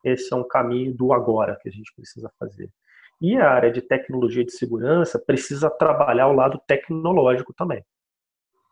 Esse 0.03 0.35
é 0.35 0.37
um 0.37 0.43
caminho 0.43 0.93
do 0.93 1.13
agora 1.13 1.57
que 1.63 1.69
a 1.69 1.73
gente 1.73 1.95
precisa 1.95 2.29
fazer. 2.37 2.69
E 3.21 3.37
a 3.37 3.49
área 3.49 3.71
de 3.71 3.81
tecnologia 3.81 4.45
de 4.45 4.51
segurança 4.51 5.21
precisa 5.25 5.71
trabalhar 5.71 6.27
o 6.27 6.33
lado 6.33 6.61
tecnológico 6.67 7.55
também. 7.55 7.85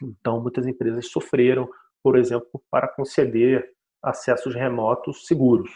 Então, 0.03 0.41
muitas 0.41 0.67
empresas 0.67 1.09
sofreram, 1.09 1.69
por 2.03 2.19
exemplo, 2.19 2.61
para 2.69 2.89
conceder 2.89 3.71
acessos 4.03 4.53
remotos 4.53 5.29
seguros. 5.29 5.71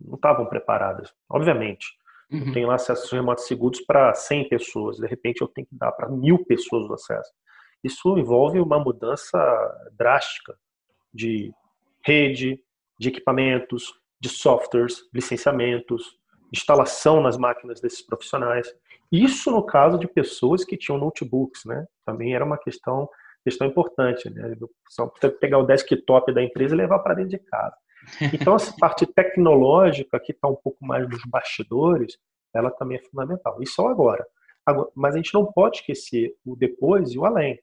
Não 0.00 0.16
estavam 0.16 0.46
preparadas, 0.46 1.14
obviamente. 1.30 1.86
Uhum. 2.32 2.46
Eu 2.46 2.52
tenho 2.52 2.68
lá 2.68 2.76
acessos 2.76 3.10
remotos 3.10 3.46
seguros 3.46 3.80
para 3.82 4.14
100 4.14 4.48
pessoas, 4.48 4.96
de 4.96 5.06
repente 5.06 5.42
eu 5.42 5.48
tenho 5.48 5.66
que 5.66 5.76
dar 5.76 5.92
para 5.92 6.08
mil 6.08 6.44
pessoas 6.44 6.88
o 6.88 6.94
acesso. 6.94 7.30
Isso 7.84 8.16
envolve 8.16 8.58
uma 8.60 8.78
mudança 8.78 9.38
drástica 9.92 10.56
de 11.12 11.52
rede, 12.04 12.60
de 12.98 13.08
equipamentos, 13.08 13.92
de 14.20 14.28
softwares, 14.28 15.02
licenciamentos, 15.12 16.16
instalação 16.52 17.20
nas 17.20 17.36
máquinas 17.36 17.80
desses 17.80 18.00
profissionais. 18.00 18.72
Isso 19.10 19.50
no 19.50 19.64
caso 19.64 19.98
de 19.98 20.06
pessoas 20.06 20.64
que 20.64 20.76
tinham 20.76 20.98
notebooks, 20.98 21.64
né? 21.64 21.86
Também 22.06 22.34
era 22.34 22.44
uma 22.44 22.56
questão, 22.56 23.08
questão 23.44 23.66
importante, 23.66 24.30
né? 24.30 24.56
Só 24.88 25.10
pegar 25.40 25.58
o 25.58 25.66
desktop 25.66 26.32
da 26.32 26.42
empresa 26.42 26.74
e 26.74 26.78
levar 26.78 27.00
para 27.00 27.14
dentro 27.14 27.30
de 27.30 27.38
casa. 27.38 27.76
Então, 28.32 28.54
essa 28.54 28.74
parte 28.78 29.06
tecnológica, 29.06 30.18
que 30.20 30.32
está 30.32 30.48
um 30.48 30.56
pouco 30.56 30.84
mais 30.84 31.08
nos 31.08 31.24
bastidores, 31.24 32.18
ela 32.54 32.70
também 32.70 32.98
é 32.98 33.02
fundamental. 33.02 33.62
Isso 33.62 33.80
é 33.82 33.90
agora. 33.90 34.26
agora. 34.66 34.90
Mas 34.94 35.14
a 35.14 35.18
gente 35.18 35.34
não 35.34 35.46
pode 35.46 35.78
esquecer 35.78 36.34
o 36.44 36.56
depois 36.56 37.12
e 37.12 37.18
o 37.18 37.24
além. 37.24 37.58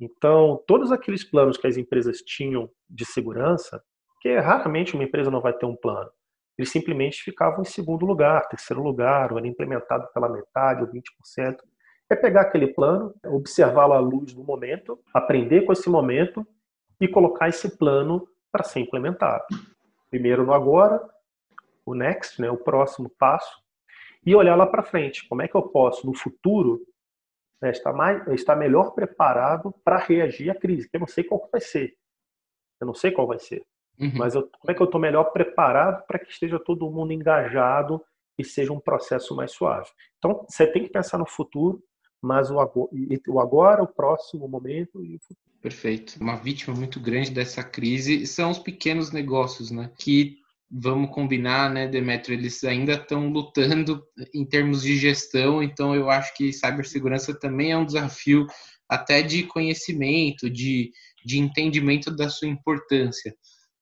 Então, 0.00 0.62
todos 0.66 0.90
aqueles 0.90 1.22
planos 1.22 1.56
que 1.56 1.66
as 1.66 1.76
empresas 1.76 2.18
tinham 2.18 2.68
de 2.90 3.04
segurança, 3.04 3.82
que 4.20 4.36
raramente 4.38 4.94
uma 4.94 5.04
empresa 5.04 5.30
não 5.30 5.40
vai 5.40 5.52
ter 5.52 5.66
um 5.66 5.76
plano, 5.76 6.10
eles 6.58 6.70
simplesmente 6.70 7.22
ficavam 7.22 7.62
em 7.62 7.64
segundo 7.64 8.04
lugar, 8.04 8.46
terceiro 8.48 8.82
lugar, 8.82 9.32
ou 9.32 9.38
era 9.38 9.46
implementado 9.46 10.06
pela 10.12 10.28
metade 10.28 10.82
ou 10.82 10.88
20%. 10.88 11.56
É 12.10 12.16
pegar 12.16 12.42
aquele 12.42 12.68
plano, 12.68 13.14
observá-lo 13.26 13.94
à 13.94 13.98
luz 13.98 14.34
do 14.34 14.44
momento, 14.44 14.98
aprender 15.14 15.62
com 15.62 15.72
esse 15.72 15.88
momento 15.88 16.46
e 17.00 17.08
colocar 17.08 17.48
esse 17.48 17.76
plano 17.78 18.28
para 18.52 18.62
ser 18.62 18.80
implementado. 18.80 19.44
Primeiro 20.10 20.44
no 20.44 20.52
agora, 20.52 21.02
o 21.86 21.94
next, 21.94 22.40
né, 22.40 22.50
o 22.50 22.56
próximo 22.56 23.10
passo, 23.18 23.62
e 24.24 24.34
olhar 24.34 24.54
lá 24.54 24.66
para 24.66 24.82
frente. 24.82 25.26
Como 25.26 25.42
é 25.42 25.48
que 25.48 25.56
eu 25.56 25.62
posso, 25.62 26.06
no 26.06 26.14
futuro, 26.14 26.86
né, 27.60 27.70
estar, 27.70 27.92
mais, 27.92 28.26
estar 28.28 28.54
melhor 28.54 28.92
preparado 28.92 29.74
para 29.82 29.96
reagir 29.96 30.50
à 30.50 30.54
crise? 30.54 30.88
Eu 30.92 31.00
não 31.00 31.06
sei 31.06 31.24
qual 31.24 31.48
vai 31.50 31.60
ser. 31.60 31.96
Eu 32.80 32.86
não 32.86 32.94
sei 32.94 33.10
qual 33.10 33.26
vai 33.26 33.38
ser. 33.38 33.64
Uhum. 33.98 34.12
Mas 34.16 34.34
eu, 34.34 34.42
como 34.42 34.70
é 34.70 34.74
que 34.74 34.82
eu 34.82 34.86
estou 34.86 35.00
melhor 35.00 35.24
preparado 35.32 36.04
para 36.06 36.18
que 36.18 36.30
esteja 36.30 36.58
todo 36.58 36.90
mundo 36.90 37.12
engajado 37.12 38.04
e 38.38 38.44
seja 38.44 38.72
um 38.72 38.80
processo 38.80 39.34
mais 39.34 39.52
suave? 39.52 39.88
Então, 40.18 40.44
você 40.48 40.66
tem 40.66 40.84
que 40.84 40.90
pensar 40.90 41.18
no 41.18 41.26
futuro, 41.26 41.82
mas 42.22 42.50
o 42.50 42.60
agora, 42.60 43.82
o, 43.82 43.86
próximo 43.86 44.48
momento 44.48 45.04
e 45.04 45.16
o 45.16 45.20
futuro. 45.20 45.40
Perfeito. 45.60 46.16
Uma 46.20 46.36
vítima 46.36 46.74
muito 46.74 47.00
grande 47.00 47.30
dessa 47.30 47.62
crise 47.64 48.26
são 48.26 48.50
os 48.50 48.58
pequenos 48.58 49.10
negócios, 49.10 49.70
né? 49.70 49.90
Que 49.98 50.36
vamos 50.70 51.10
combinar, 51.10 51.68
né, 51.68 51.86
Demetrio, 51.86 52.38
eles 52.38 52.64
ainda 52.64 52.94
estão 52.94 53.28
lutando 53.28 54.02
em 54.32 54.42
termos 54.42 54.82
de 54.82 54.96
gestão, 54.96 55.62
então 55.62 55.94
eu 55.94 56.08
acho 56.08 56.34
que 56.34 56.50
cibersegurança 56.50 57.38
também 57.38 57.72
é 57.72 57.76
um 57.76 57.84
desafio 57.84 58.46
até 58.88 59.20
de 59.20 59.42
conhecimento, 59.42 60.48
de, 60.48 60.90
de 61.24 61.38
entendimento 61.38 62.10
da 62.10 62.30
sua 62.30 62.48
importância. 62.48 63.34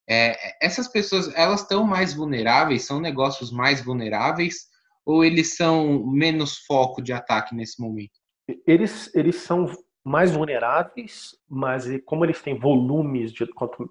É, 0.09 0.37
essas 0.61 0.89
pessoas, 0.89 1.33
elas 1.37 1.61
estão 1.61 1.85
mais 1.85 2.13
vulneráveis? 2.13 2.85
São 2.85 3.01
negócios 3.01 3.53
mais 3.53 3.81
vulneráveis? 3.81 4.69
Ou 5.07 5.25
eles 5.25 5.57
são 5.57 6.05
menos 6.05 6.59
foco 6.67 7.01
de 7.01 7.13
ataque 7.13 7.55
nesse 7.55 7.81
momento? 7.81 8.20
Eles, 8.67 9.15
eles 9.15 9.37
são 9.37 9.71
mais 10.05 10.33
vulneráveis, 10.33 11.37
mas 11.49 11.87
como 12.07 12.25
eles 12.25 12.41
têm 12.41 12.59
volumes 12.59 13.33
de 13.33 13.47
quanto, 13.47 13.91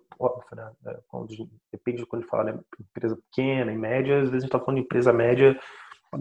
né, 0.55 0.71
é, 0.87 0.97
depende 1.71 1.99
de 1.99 2.05
quando 2.05 2.25
fala 2.25 2.45
né, 2.45 2.59
empresa 2.79 3.15
pequena 3.15 3.71
e 3.71 3.77
média, 3.77 4.15
às 4.15 4.29
vezes 4.29 4.33
a 4.33 4.39
gente 4.39 4.45
está 4.47 4.59
falando 4.59 4.77
de 4.77 4.85
empresa 4.85 5.13
média 5.13 5.59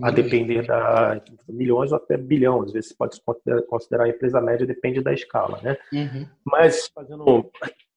a 0.03 0.11
depender 0.11 0.67
da 0.67 1.19
milhões 1.49 1.91
ou 1.91 1.97
até 1.97 2.19
bilhões, 2.19 2.67
às 2.67 2.73
vezes 2.73 2.93
pode 2.93 3.19
considerar 3.67 4.05
a 4.05 4.09
empresa 4.09 4.41
média 4.41 4.67
depende 4.67 5.01
da 5.01 5.15
escala, 5.15 5.59
né? 5.63 5.79
Uhum. 5.91 6.29
Mas 6.45 6.91
fazendo 6.95 7.51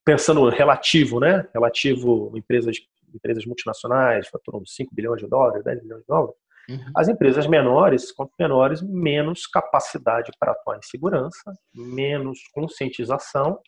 pensando 0.06 0.48
relativo, 0.48 1.20
né? 1.20 1.46
Relativo 1.54 2.32
empresas 2.36 2.78
empresas 3.14 3.46
multinacionais 3.46 4.30
faturam 4.30 4.66
5 4.66 4.96
bilhões 4.96 5.22
de 5.22 5.28
dólares, 5.28 5.64
10 5.66 5.82
bilhões 5.82 6.02
de 6.02 6.08
dólares, 6.08 6.36
Uhum. 6.70 6.92
As 6.96 7.08
empresas 7.08 7.48
menores, 7.48 8.12
quanto 8.12 8.32
menores, 8.40 8.82
menos 8.82 9.48
capacidade 9.48 10.32
para 10.40 10.52
atuar 10.52 10.78
em 10.78 10.82
segurança, 10.84 11.54
menos 11.74 12.40
conscientização, 12.54 13.60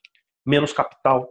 menos 0.46 0.74
capital. 0.74 1.30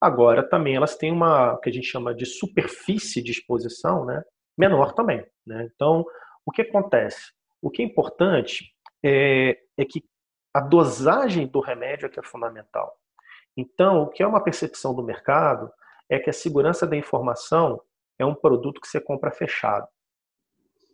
Agora, 0.00 0.48
também 0.48 0.76
elas 0.76 0.96
têm 0.96 1.12
uma 1.12 1.58
que 1.58 1.68
a 1.68 1.72
gente 1.72 1.86
chama 1.86 2.14
de 2.14 2.24
superfície 2.24 3.22
de 3.22 3.32
exposição, 3.32 4.04
né? 4.04 4.22
menor 4.56 4.92
também. 4.92 5.24
Né? 5.46 5.68
Então, 5.74 6.04
o 6.44 6.50
que 6.50 6.62
acontece? 6.62 7.32
O 7.62 7.70
que 7.70 7.82
é 7.82 7.84
importante 7.84 8.72
é, 9.04 9.58
é 9.76 9.84
que 9.84 10.02
a 10.54 10.60
dosagem 10.60 11.46
do 11.46 11.60
remédio 11.60 12.06
é 12.06 12.08
que 12.08 12.18
é 12.18 12.22
fundamental. 12.22 12.96
Então, 13.56 14.02
o 14.02 14.08
que 14.08 14.22
é 14.22 14.26
uma 14.26 14.42
percepção 14.42 14.94
do 14.94 15.02
mercado 15.02 15.70
é 16.08 16.18
que 16.18 16.30
a 16.30 16.32
segurança 16.32 16.86
da 16.86 16.96
informação 16.96 17.80
é 18.18 18.24
um 18.24 18.34
produto 18.34 18.80
que 18.80 18.88
você 18.88 19.00
compra 19.00 19.30
fechado. 19.30 19.86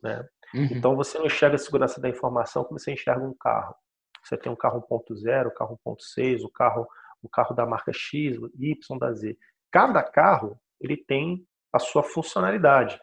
Né? 0.05 0.29
Uhum. 0.55 0.69
Então 0.71 0.95
você 0.95 1.19
não 1.19 1.27
enxerga 1.27 1.57
a 1.57 1.59
segurança 1.59 2.01
da 2.01 2.09
informação 2.09 2.63
como 2.63 2.79
você 2.79 2.93
enxerga 2.93 3.25
um 3.25 3.35
carro. 3.35 3.75
Você 4.23 4.37
tem 4.37 4.53
um 4.53 4.57
carro 4.57 4.87
1.0, 4.89 5.47
o 5.49 5.51
carro 5.51 5.81
1.6, 5.85 6.45
o 6.45 6.51
carro, 6.51 6.87
o 7.23 7.29
carro 7.29 7.55
da 7.55 7.67
marca 7.67 7.93
X, 7.93 8.39
Y, 8.59 8.99
da 8.99 9.13
Z. 9.13 9.37
Cada 9.73 10.03
carro 10.03 10.61
ele 10.81 10.97
tem 10.97 11.45
a 11.73 11.79
sua 11.79 12.03
funcionalidade. 12.03 13.01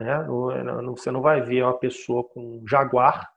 Né? 0.00 0.24
Você 0.86 1.10
não 1.10 1.20
vai 1.20 1.42
ver 1.42 1.64
uma 1.64 1.78
pessoa 1.78 2.24
com 2.24 2.62
um 2.62 2.66
Jaguar 2.66 3.30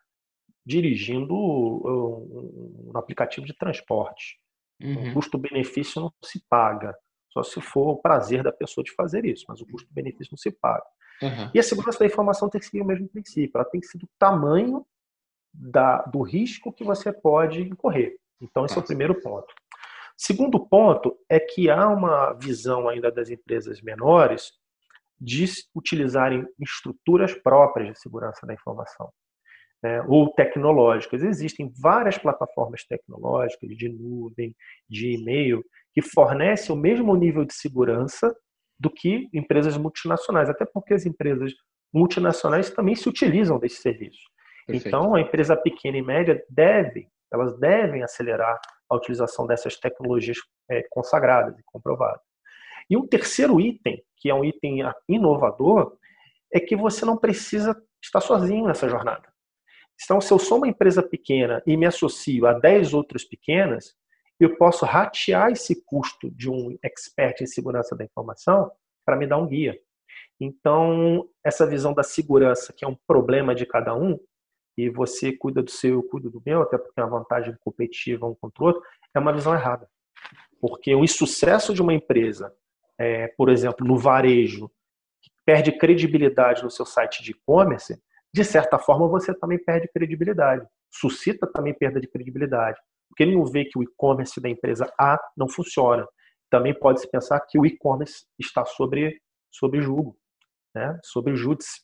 dirigindo 0.66 1.36
um 1.36 2.92
aplicativo 2.96 3.46
de 3.46 3.54
transporte. 3.54 4.40
Uhum. 4.82 5.10
O 5.10 5.14
custo-benefício 5.16 6.02
não 6.02 6.14
se 6.24 6.42
paga, 6.48 6.98
só 7.34 7.42
se 7.42 7.60
for 7.60 7.90
o 7.90 7.98
prazer 7.98 8.44
da 8.44 8.52
pessoa 8.52 8.84
de 8.84 8.94
fazer 8.94 9.26
isso, 9.26 9.46
mas 9.48 9.60
o 9.60 9.66
custo-benefício 9.66 10.32
não 10.32 10.38
se 10.38 10.52
paga. 10.52 10.86
Uhum. 11.22 11.52
E 11.54 11.60
a 11.60 11.64
segurança 11.64 12.00
da 12.00 12.06
informação 12.06 12.50
tem 12.50 12.62
que 12.62 12.68
seguir 12.68 12.82
o 12.82 12.86
mesmo 12.86 13.10
princípio. 13.10 13.52
Ela 13.56 13.66
tem 13.66 13.82
que 13.82 13.88
ser 13.88 13.98
do 13.98 14.08
tamanho 14.20 14.86
da, 15.52 16.04
do 16.04 16.22
risco 16.22 16.72
que 16.72 16.84
você 16.84 17.12
pode 17.12 17.62
incorrer. 17.62 18.16
Então, 18.40 18.66
esse 18.66 18.78
é 18.78 18.82
o 18.82 18.86
primeiro 18.86 19.20
ponto. 19.20 19.54
Segundo 20.16 20.60
ponto 20.60 21.18
é 21.28 21.40
que 21.40 21.70
há 21.70 21.88
uma 21.90 22.34
visão 22.34 22.88
ainda 22.88 23.12
das 23.12 23.30
empresas 23.30 23.82
menores 23.82 24.52
de 25.20 25.46
utilizarem 25.74 26.46
estruturas 26.60 27.34
próprias 27.34 27.94
de 27.94 28.00
segurança 28.00 28.46
da 28.46 28.54
informação. 28.54 29.12
Né, 29.82 30.02
ou 30.08 30.34
tecnológicas. 30.34 31.24
Existem 31.24 31.70
várias 31.78 32.18
plataformas 32.18 32.86
tecnológicas 32.86 33.70
de 33.76 33.90
nuvem, 33.90 34.56
de 34.88 35.12
e-mail, 35.12 35.62
que 35.94 36.02
fornecem 36.02 36.76
o 36.76 36.78
mesmo 36.78 37.16
nível 37.16 37.46
de 37.46 37.54
segurança 37.54 38.34
do 38.80 38.90
que 38.90 39.30
empresas 39.34 39.78
multinacionais, 39.78 40.50
até 40.50 40.66
porque 40.66 40.94
as 40.94 41.06
empresas 41.06 41.54
multinacionais 41.94 42.72
também 42.72 42.96
se 42.96 43.08
utilizam 43.08 43.60
desse 43.60 43.78
serviço. 43.78 44.22
Perfeito. 44.66 44.88
Então, 44.88 45.16
a 45.16 45.22
empresa 45.22 45.56
pequena 45.56 45.98
e 45.98 46.02
média 46.02 46.44
deve, 46.50 47.08
elas 47.32 47.58
devem 47.60 48.04
acelerar 48.04 48.60
a 48.90 48.96
utilização 48.96 49.46
dessas 49.46 49.78
tecnologias 49.78 50.38
é, 50.70 50.84
consagradas 50.90 51.58
e 51.58 51.64
comprovadas. 51.66 52.22
E 52.90 52.98
um 52.98 53.08
terceiro 53.08 53.60
item, 53.60 54.04
que 54.18 54.30
é 54.30 54.34
um 54.34 54.44
item 54.44 54.80
inovador, 55.08 55.98
é 56.52 56.60
que 56.60 56.76
você 56.76 57.06
não 57.06 57.18
precisa 57.18 57.76
estar 58.04 58.22
sozinho 58.22 58.68
nessa 58.68 58.90
jornada. 58.90 59.32
Então, 60.04 60.20
se 60.20 60.32
eu 60.34 60.40
sou 60.40 60.58
uma 60.58 60.68
empresa 60.68 61.02
pequena 61.02 61.62
e 61.66 61.78
me 61.78 61.86
associo 61.86 62.46
a 62.46 62.54
10 62.54 62.94
outras 62.94 63.24
pequenas, 63.24 63.96
eu 64.44 64.56
posso 64.58 64.86
ratear 64.86 65.52
esse 65.52 65.84
custo 65.86 66.32
de 66.32 66.50
um 66.50 66.78
expert 66.84 67.42
em 67.42 67.46
segurança 67.46 67.96
da 67.96 68.04
informação 68.04 68.72
para 69.06 69.16
me 69.16 69.28
dar 69.28 69.38
um 69.38 69.48
guia. 69.48 69.80
Então, 70.40 71.28
essa 71.44 71.66
visão 71.66 71.94
da 71.94 72.04
segurança, 72.04 72.74
que 72.74 72.84
é 72.84 72.88
um 72.88 72.98
problema 73.08 73.54
de 73.54 73.66
cada 73.66 73.96
um, 73.96 74.20
e 74.78 74.90
você 74.90 75.32
cuida 75.32 75.62
do 75.62 75.70
seu, 75.70 75.96
eu 75.96 76.04
cuido 76.04 76.30
do 76.30 76.42
meu, 76.46 76.62
até 76.62 76.78
porque 76.78 77.00
é 77.00 77.04
uma 77.04 77.20
vantagem 77.20 77.56
competitiva 77.64 78.26
um 78.26 78.36
contra 78.36 78.64
o 78.64 78.68
outro, 78.68 78.84
é 79.14 79.20
uma 79.20 79.32
visão 79.32 79.54
errada. 79.54 79.88
Porque 80.60 80.94
o 80.96 81.04
insucesso 81.04 81.74
de 81.74 81.82
uma 81.82 81.94
empresa, 81.94 82.54
é, 82.98 83.28
por 83.28 83.50
exemplo, 83.50 83.86
no 83.86 83.98
varejo, 83.98 84.70
que 85.22 85.30
perde 85.46 85.72
credibilidade 85.72 86.64
no 86.64 86.72
seu 86.72 86.86
site 86.86 87.22
de 87.22 87.32
e-commerce, 87.32 88.02
de 88.34 88.44
certa 88.44 88.80
forma 88.80 89.08
você 89.08 89.34
também 89.34 89.60
perde 89.60 89.88
credibilidade. 89.88 90.66
Suscita 90.92 91.46
também 91.46 91.74
perda 91.74 92.00
de 92.00 92.08
credibilidade 92.08 92.80
porque 93.14 93.22
ele 93.22 93.36
não 93.36 93.46
vê 93.46 93.64
que 93.64 93.78
o 93.78 93.84
e-commerce 93.84 94.42
da 94.42 94.50
empresa 94.50 94.92
A 95.00 95.20
não 95.38 95.48
funciona. 95.48 96.06
Também 96.50 96.74
pode-se 96.74 97.10
pensar 97.10 97.40
que 97.42 97.60
o 97.60 97.66
e-commerce 97.66 98.26
está 98.40 98.66
sobre, 98.66 99.22
sobre 99.52 99.82
julgo, 99.82 100.18
né? 100.76 101.00
sobre 101.04 101.36
júdice. 101.36 101.82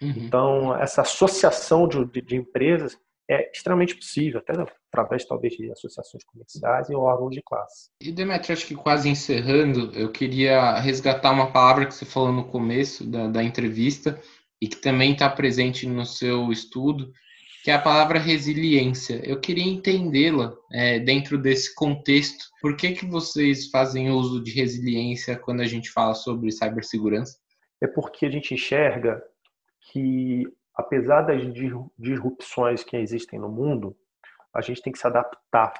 Uhum. 0.00 0.14
Então, 0.16 0.76
essa 0.76 1.02
associação 1.02 1.88
de, 1.88 2.04
de, 2.04 2.22
de, 2.22 2.36
empresas 2.36 2.96
é 3.28 3.50
extremamente 3.50 3.96
possível, 3.96 4.38
até 4.38 4.52
através, 4.92 5.24
talvez, 5.24 5.54
de 5.54 5.70
associações 5.72 6.22
comerciais 6.24 6.88
e 6.88 6.94
órgãos 6.94 7.34
de 7.34 7.42
classe. 7.42 7.90
E, 8.00 8.12
Demetrio, 8.12 8.52
acho 8.52 8.66
que 8.66 8.76
quase 8.76 9.08
encerrando, 9.08 9.92
eu 9.94 10.12
queria 10.12 10.78
resgatar 10.78 11.32
uma 11.32 11.52
palavra 11.52 11.86
que 11.86 11.94
você 11.94 12.04
falou 12.04 12.32
no 12.32 12.46
começo 12.46 13.04
da, 13.04 13.26
da 13.26 13.42
entrevista 13.42 14.20
e 14.62 14.68
que 14.68 14.76
também 14.76 15.12
está 15.12 15.28
presente 15.28 15.86
no 15.86 16.06
seu 16.06 16.52
estudo, 16.52 17.12
que 17.62 17.70
é 17.70 17.74
a 17.74 17.82
palavra 17.82 18.18
resiliência. 18.18 19.20
Eu 19.24 19.40
queria 19.40 19.64
entendê-la 19.64 20.54
é, 20.72 20.98
dentro 20.98 21.36
desse 21.36 21.74
contexto. 21.74 22.46
Por 22.60 22.76
que, 22.76 22.92
que 22.92 23.06
vocês 23.06 23.68
fazem 23.70 24.10
uso 24.10 24.42
de 24.42 24.52
resiliência 24.52 25.36
quando 25.38 25.60
a 25.60 25.66
gente 25.66 25.90
fala 25.90 26.14
sobre 26.14 26.52
cibersegurança? 26.52 27.38
É 27.80 27.86
porque 27.86 28.26
a 28.26 28.30
gente 28.30 28.54
enxerga 28.54 29.22
que, 29.90 30.44
apesar 30.74 31.22
das 31.22 31.42
disrupções 31.98 32.84
que 32.84 32.96
existem 32.96 33.38
no 33.38 33.48
mundo, 33.48 33.96
a 34.54 34.60
gente 34.60 34.82
tem 34.82 34.92
que 34.92 34.98
se 34.98 35.06
adaptar. 35.06 35.74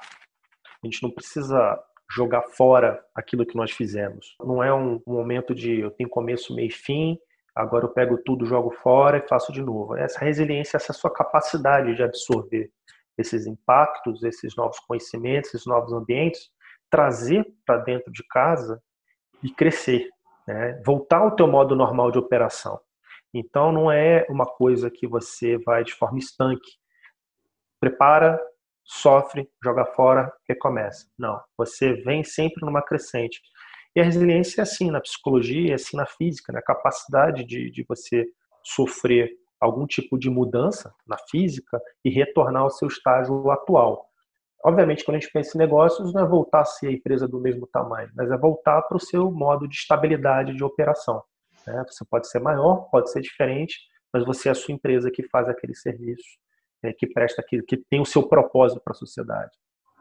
A 0.81 0.85
gente 0.85 1.01
não 1.03 1.11
precisa 1.11 1.77
jogar 2.11 2.41
fora 2.41 3.03
aquilo 3.13 3.45
que 3.45 3.55
nós 3.55 3.71
fizemos. 3.71 4.35
Não 4.39 4.63
é 4.63 4.73
um 4.73 5.01
momento 5.05 5.53
de 5.53 5.79
eu 5.79 5.91
tenho 5.91 6.09
começo, 6.09 6.55
meio 6.55 6.67
e 6.67 6.71
fim, 6.71 7.19
agora 7.59 7.85
eu 7.85 7.89
pego 7.89 8.17
tudo, 8.17 8.45
jogo 8.45 8.71
fora 8.71 9.17
e 9.17 9.27
faço 9.27 9.51
de 9.51 9.61
novo. 9.61 9.95
Essa 9.95 10.19
resiliência, 10.19 10.77
essa 10.77 10.93
sua 10.93 11.11
capacidade 11.11 11.93
de 11.93 12.01
absorver 12.01 12.71
esses 13.17 13.45
impactos, 13.45 14.23
esses 14.23 14.55
novos 14.55 14.79
conhecimentos, 14.79 15.53
esses 15.53 15.67
novos 15.67 15.91
ambientes, 15.91 16.49
trazer 16.89 17.45
para 17.65 17.77
dentro 17.77 18.11
de 18.13 18.23
casa 18.29 18.81
e 19.43 19.51
crescer, 19.51 20.07
né? 20.47 20.81
voltar 20.85 21.17
ao 21.17 21.35
teu 21.35 21.47
modo 21.47 21.75
normal 21.75 22.11
de 22.11 22.17
operação. 22.17 22.79
Então 23.33 23.71
não 23.71 23.91
é 23.91 24.25
uma 24.29 24.45
coisa 24.45 24.89
que 24.89 25.05
você 25.05 25.57
vai 25.57 25.83
de 25.83 25.93
forma 25.93 26.17
estanque. 26.17 26.71
Prepara, 27.79 28.39
sofre, 28.83 29.49
joga 29.61 29.85
fora, 29.85 30.31
recomeça. 30.47 31.07
Não, 31.17 31.39
você 31.57 31.93
vem 31.93 32.23
sempre 32.23 32.65
numa 32.65 32.81
crescente. 32.81 33.41
E 33.95 34.01
a 34.01 34.03
resiliência 34.03 34.61
é 34.61 34.63
assim 34.63 34.91
na 34.91 35.01
psicologia, 35.01 35.71
é 35.71 35.75
assim 35.75 35.97
na 35.97 36.05
física, 36.05 36.51
na 36.51 36.57
né? 36.57 36.63
capacidade 36.65 37.43
de, 37.43 37.71
de 37.71 37.83
você 37.87 38.25
sofrer 38.63 39.31
algum 39.59 39.85
tipo 39.85 40.17
de 40.17 40.29
mudança 40.29 40.93
na 41.05 41.17
física 41.29 41.81
e 42.03 42.09
retornar 42.09 42.63
ao 42.63 42.69
seu 42.69 42.87
estágio 42.87 43.49
atual. 43.51 44.09
Obviamente, 44.63 45.03
quando 45.03 45.17
a 45.17 45.19
gente 45.19 45.31
pensa 45.31 45.57
em 45.57 45.59
negócios, 45.59 46.13
não 46.13 46.21
é 46.21 46.27
voltar 46.27 46.61
a 46.61 46.65
ser 46.65 46.87
a 46.87 46.91
empresa 46.91 47.27
do 47.27 47.39
mesmo 47.39 47.65
tamanho, 47.67 48.09
mas 48.15 48.29
é 48.29 48.37
voltar 48.37 48.81
para 48.83 48.97
o 48.97 48.99
seu 48.99 49.31
modo 49.31 49.67
de 49.67 49.75
estabilidade 49.75 50.53
de 50.53 50.63
operação. 50.63 51.23
Né? 51.65 51.83
Você 51.87 52.05
pode 52.05 52.29
ser 52.29 52.39
maior, 52.39 52.89
pode 52.91 53.11
ser 53.11 53.21
diferente, 53.21 53.77
mas 54.13 54.25
você 54.25 54.49
é 54.49 54.51
a 54.51 54.55
sua 54.55 54.73
empresa 54.73 55.09
que 55.09 55.23
faz 55.29 55.47
aquele 55.47 55.73
serviço, 55.73 56.27
né? 56.83 56.93
que 56.93 57.07
presta 57.07 57.41
aquilo, 57.41 57.63
que 57.63 57.77
tem 57.77 58.01
o 58.01 58.05
seu 58.05 58.27
propósito 58.27 58.81
para 58.83 58.91
a 58.91 58.95
sociedade. 58.95 59.51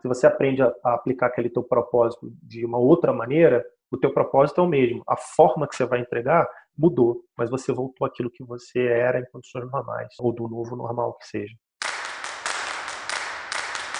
Se 0.02 0.08
você 0.08 0.26
aprende 0.26 0.62
a, 0.62 0.72
aplicar 0.84 1.26
aquele 1.26 1.50
teu 1.50 1.62
propósito 1.62 2.32
de 2.42 2.64
uma 2.64 2.78
outra 2.78 3.12
maneira, 3.12 3.64
o 3.90 3.96
teu 3.96 4.12
propósito 4.12 4.60
é 4.60 4.64
o 4.64 4.68
mesmo. 4.68 5.02
A 5.06 5.16
forma 5.16 5.66
que 5.66 5.74
você 5.74 5.86
vai 5.86 6.00
entregar 6.00 6.46
mudou, 6.76 7.22
mas 7.36 7.50
você 7.50 7.72
voltou 7.72 8.06
àquilo 8.06 8.30
que 8.30 8.44
você 8.44 8.80
era 8.80 9.18
em 9.18 9.24
condições 9.32 9.70
normais, 9.70 10.08
ou 10.20 10.32
do 10.32 10.46
novo 10.48 10.76
normal 10.76 11.14
que 11.14 11.26
seja. 11.26 11.54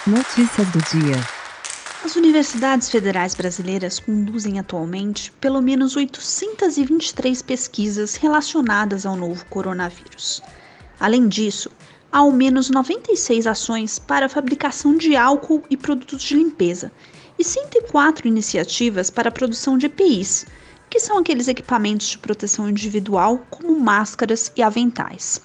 Notícias 0.06 0.70
do 0.70 0.78
dia. 0.78 1.16
As 2.04 2.14
universidades 2.14 2.88
federais 2.88 3.34
brasileiras 3.34 3.98
conduzem 3.98 4.58
atualmente 4.58 5.32
pelo 5.32 5.60
menos 5.60 5.96
823 5.96 7.42
pesquisas 7.42 8.14
relacionadas 8.14 9.04
ao 9.04 9.16
novo 9.16 9.44
coronavírus. 9.46 10.40
Além 11.00 11.26
disso, 11.26 11.70
há 12.12 12.18
ao 12.18 12.30
menos 12.30 12.70
96 12.70 13.46
ações 13.46 13.98
para 13.98 14.26
a 14.26 14.28
fabricação 14.28 14.96
de 14.96 15.16
álcool 15.16 15.64
e 15.68 15.76
produtos 15.76 16.22
de 16.22 16.36
limpeza 16.36 16.92
e 17.38 17.44
104 17.44 18.26
iniciativas 18.26 19.10
para 19.10 19.28
a 19.28 19.32
produção 19.32 19.78
de 19.78 19.86
EPIs, 19.86 20.46
que 20.90 20.98
são 20.98 21.18
aqueles 21.18 21.48
equipamentos 21.48 22.08
de 22.08 22.18
proteção 22.18 22.68
individual, 22.68 23.46
como 23.50 23.78
máscaras 23.78 24.50
e 24.56 24.62
aventais. 24.62 25.40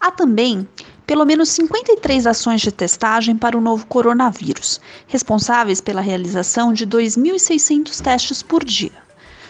Há 0.00 0.10
também 0.10 0.68
pelo 1.06 1.24
menos 1.24 1.50
53 1.50 2.26
ações 2.26 2.60
de 2.60 2.72
testagem 2.72 3.36
para 3.36 3.56
o 3.56 3.60
novo 3.60 3.86
coronavírus, 3.86 4.80
responsáveis 5.06 5.80
pela 5.80 6.00
realização 6.00 6.72
de 6.72 6.86
2.600 6.86 8.00
testes 8.00 8.42
por 8.42 8.64
dia. 8.64 9.04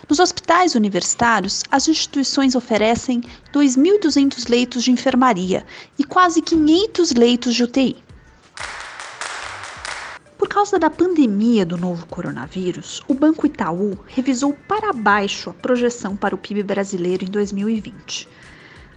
Nos 0.08 0.18
hospitais 0.18 0.74
universitários, 0.74 1.62
as 1.70 1.88
instituições 1.88 2.54
oferecem 2.54 3.22
2.200 3.52 4.48
leitos 4.50 4.84
de 4.84 4.90
enfermaria 4.90 5.64
e 5.98 6.04
quase 6.04 6.42
500 6.42 7.12
leitos 7.12 7.54
de 7.54 7.62
UTI. 7.62 8.03
Por 10.44 10.48
causa 10.50 10.78
da 10.78 10.90
pandemia 10.90 11.64
do 11.64 11.78
novo 11.78 12.04
coronavírus, 12.04 13.02
o 13.08 13.14
Banco 13.14 13.46
Itaú 13.46 13.98
revisou 14.06 14.52
para 14.68 14.92
baixo 14.92 15.48
a 15.48 15.54
projeção 15.54 16.14
para 16.14 16.34
o 16.34 16.38
PIB 16.38 16.62
brasileiro 16.62 17.24
em 17.24 17.28
2020. 17.28 18.28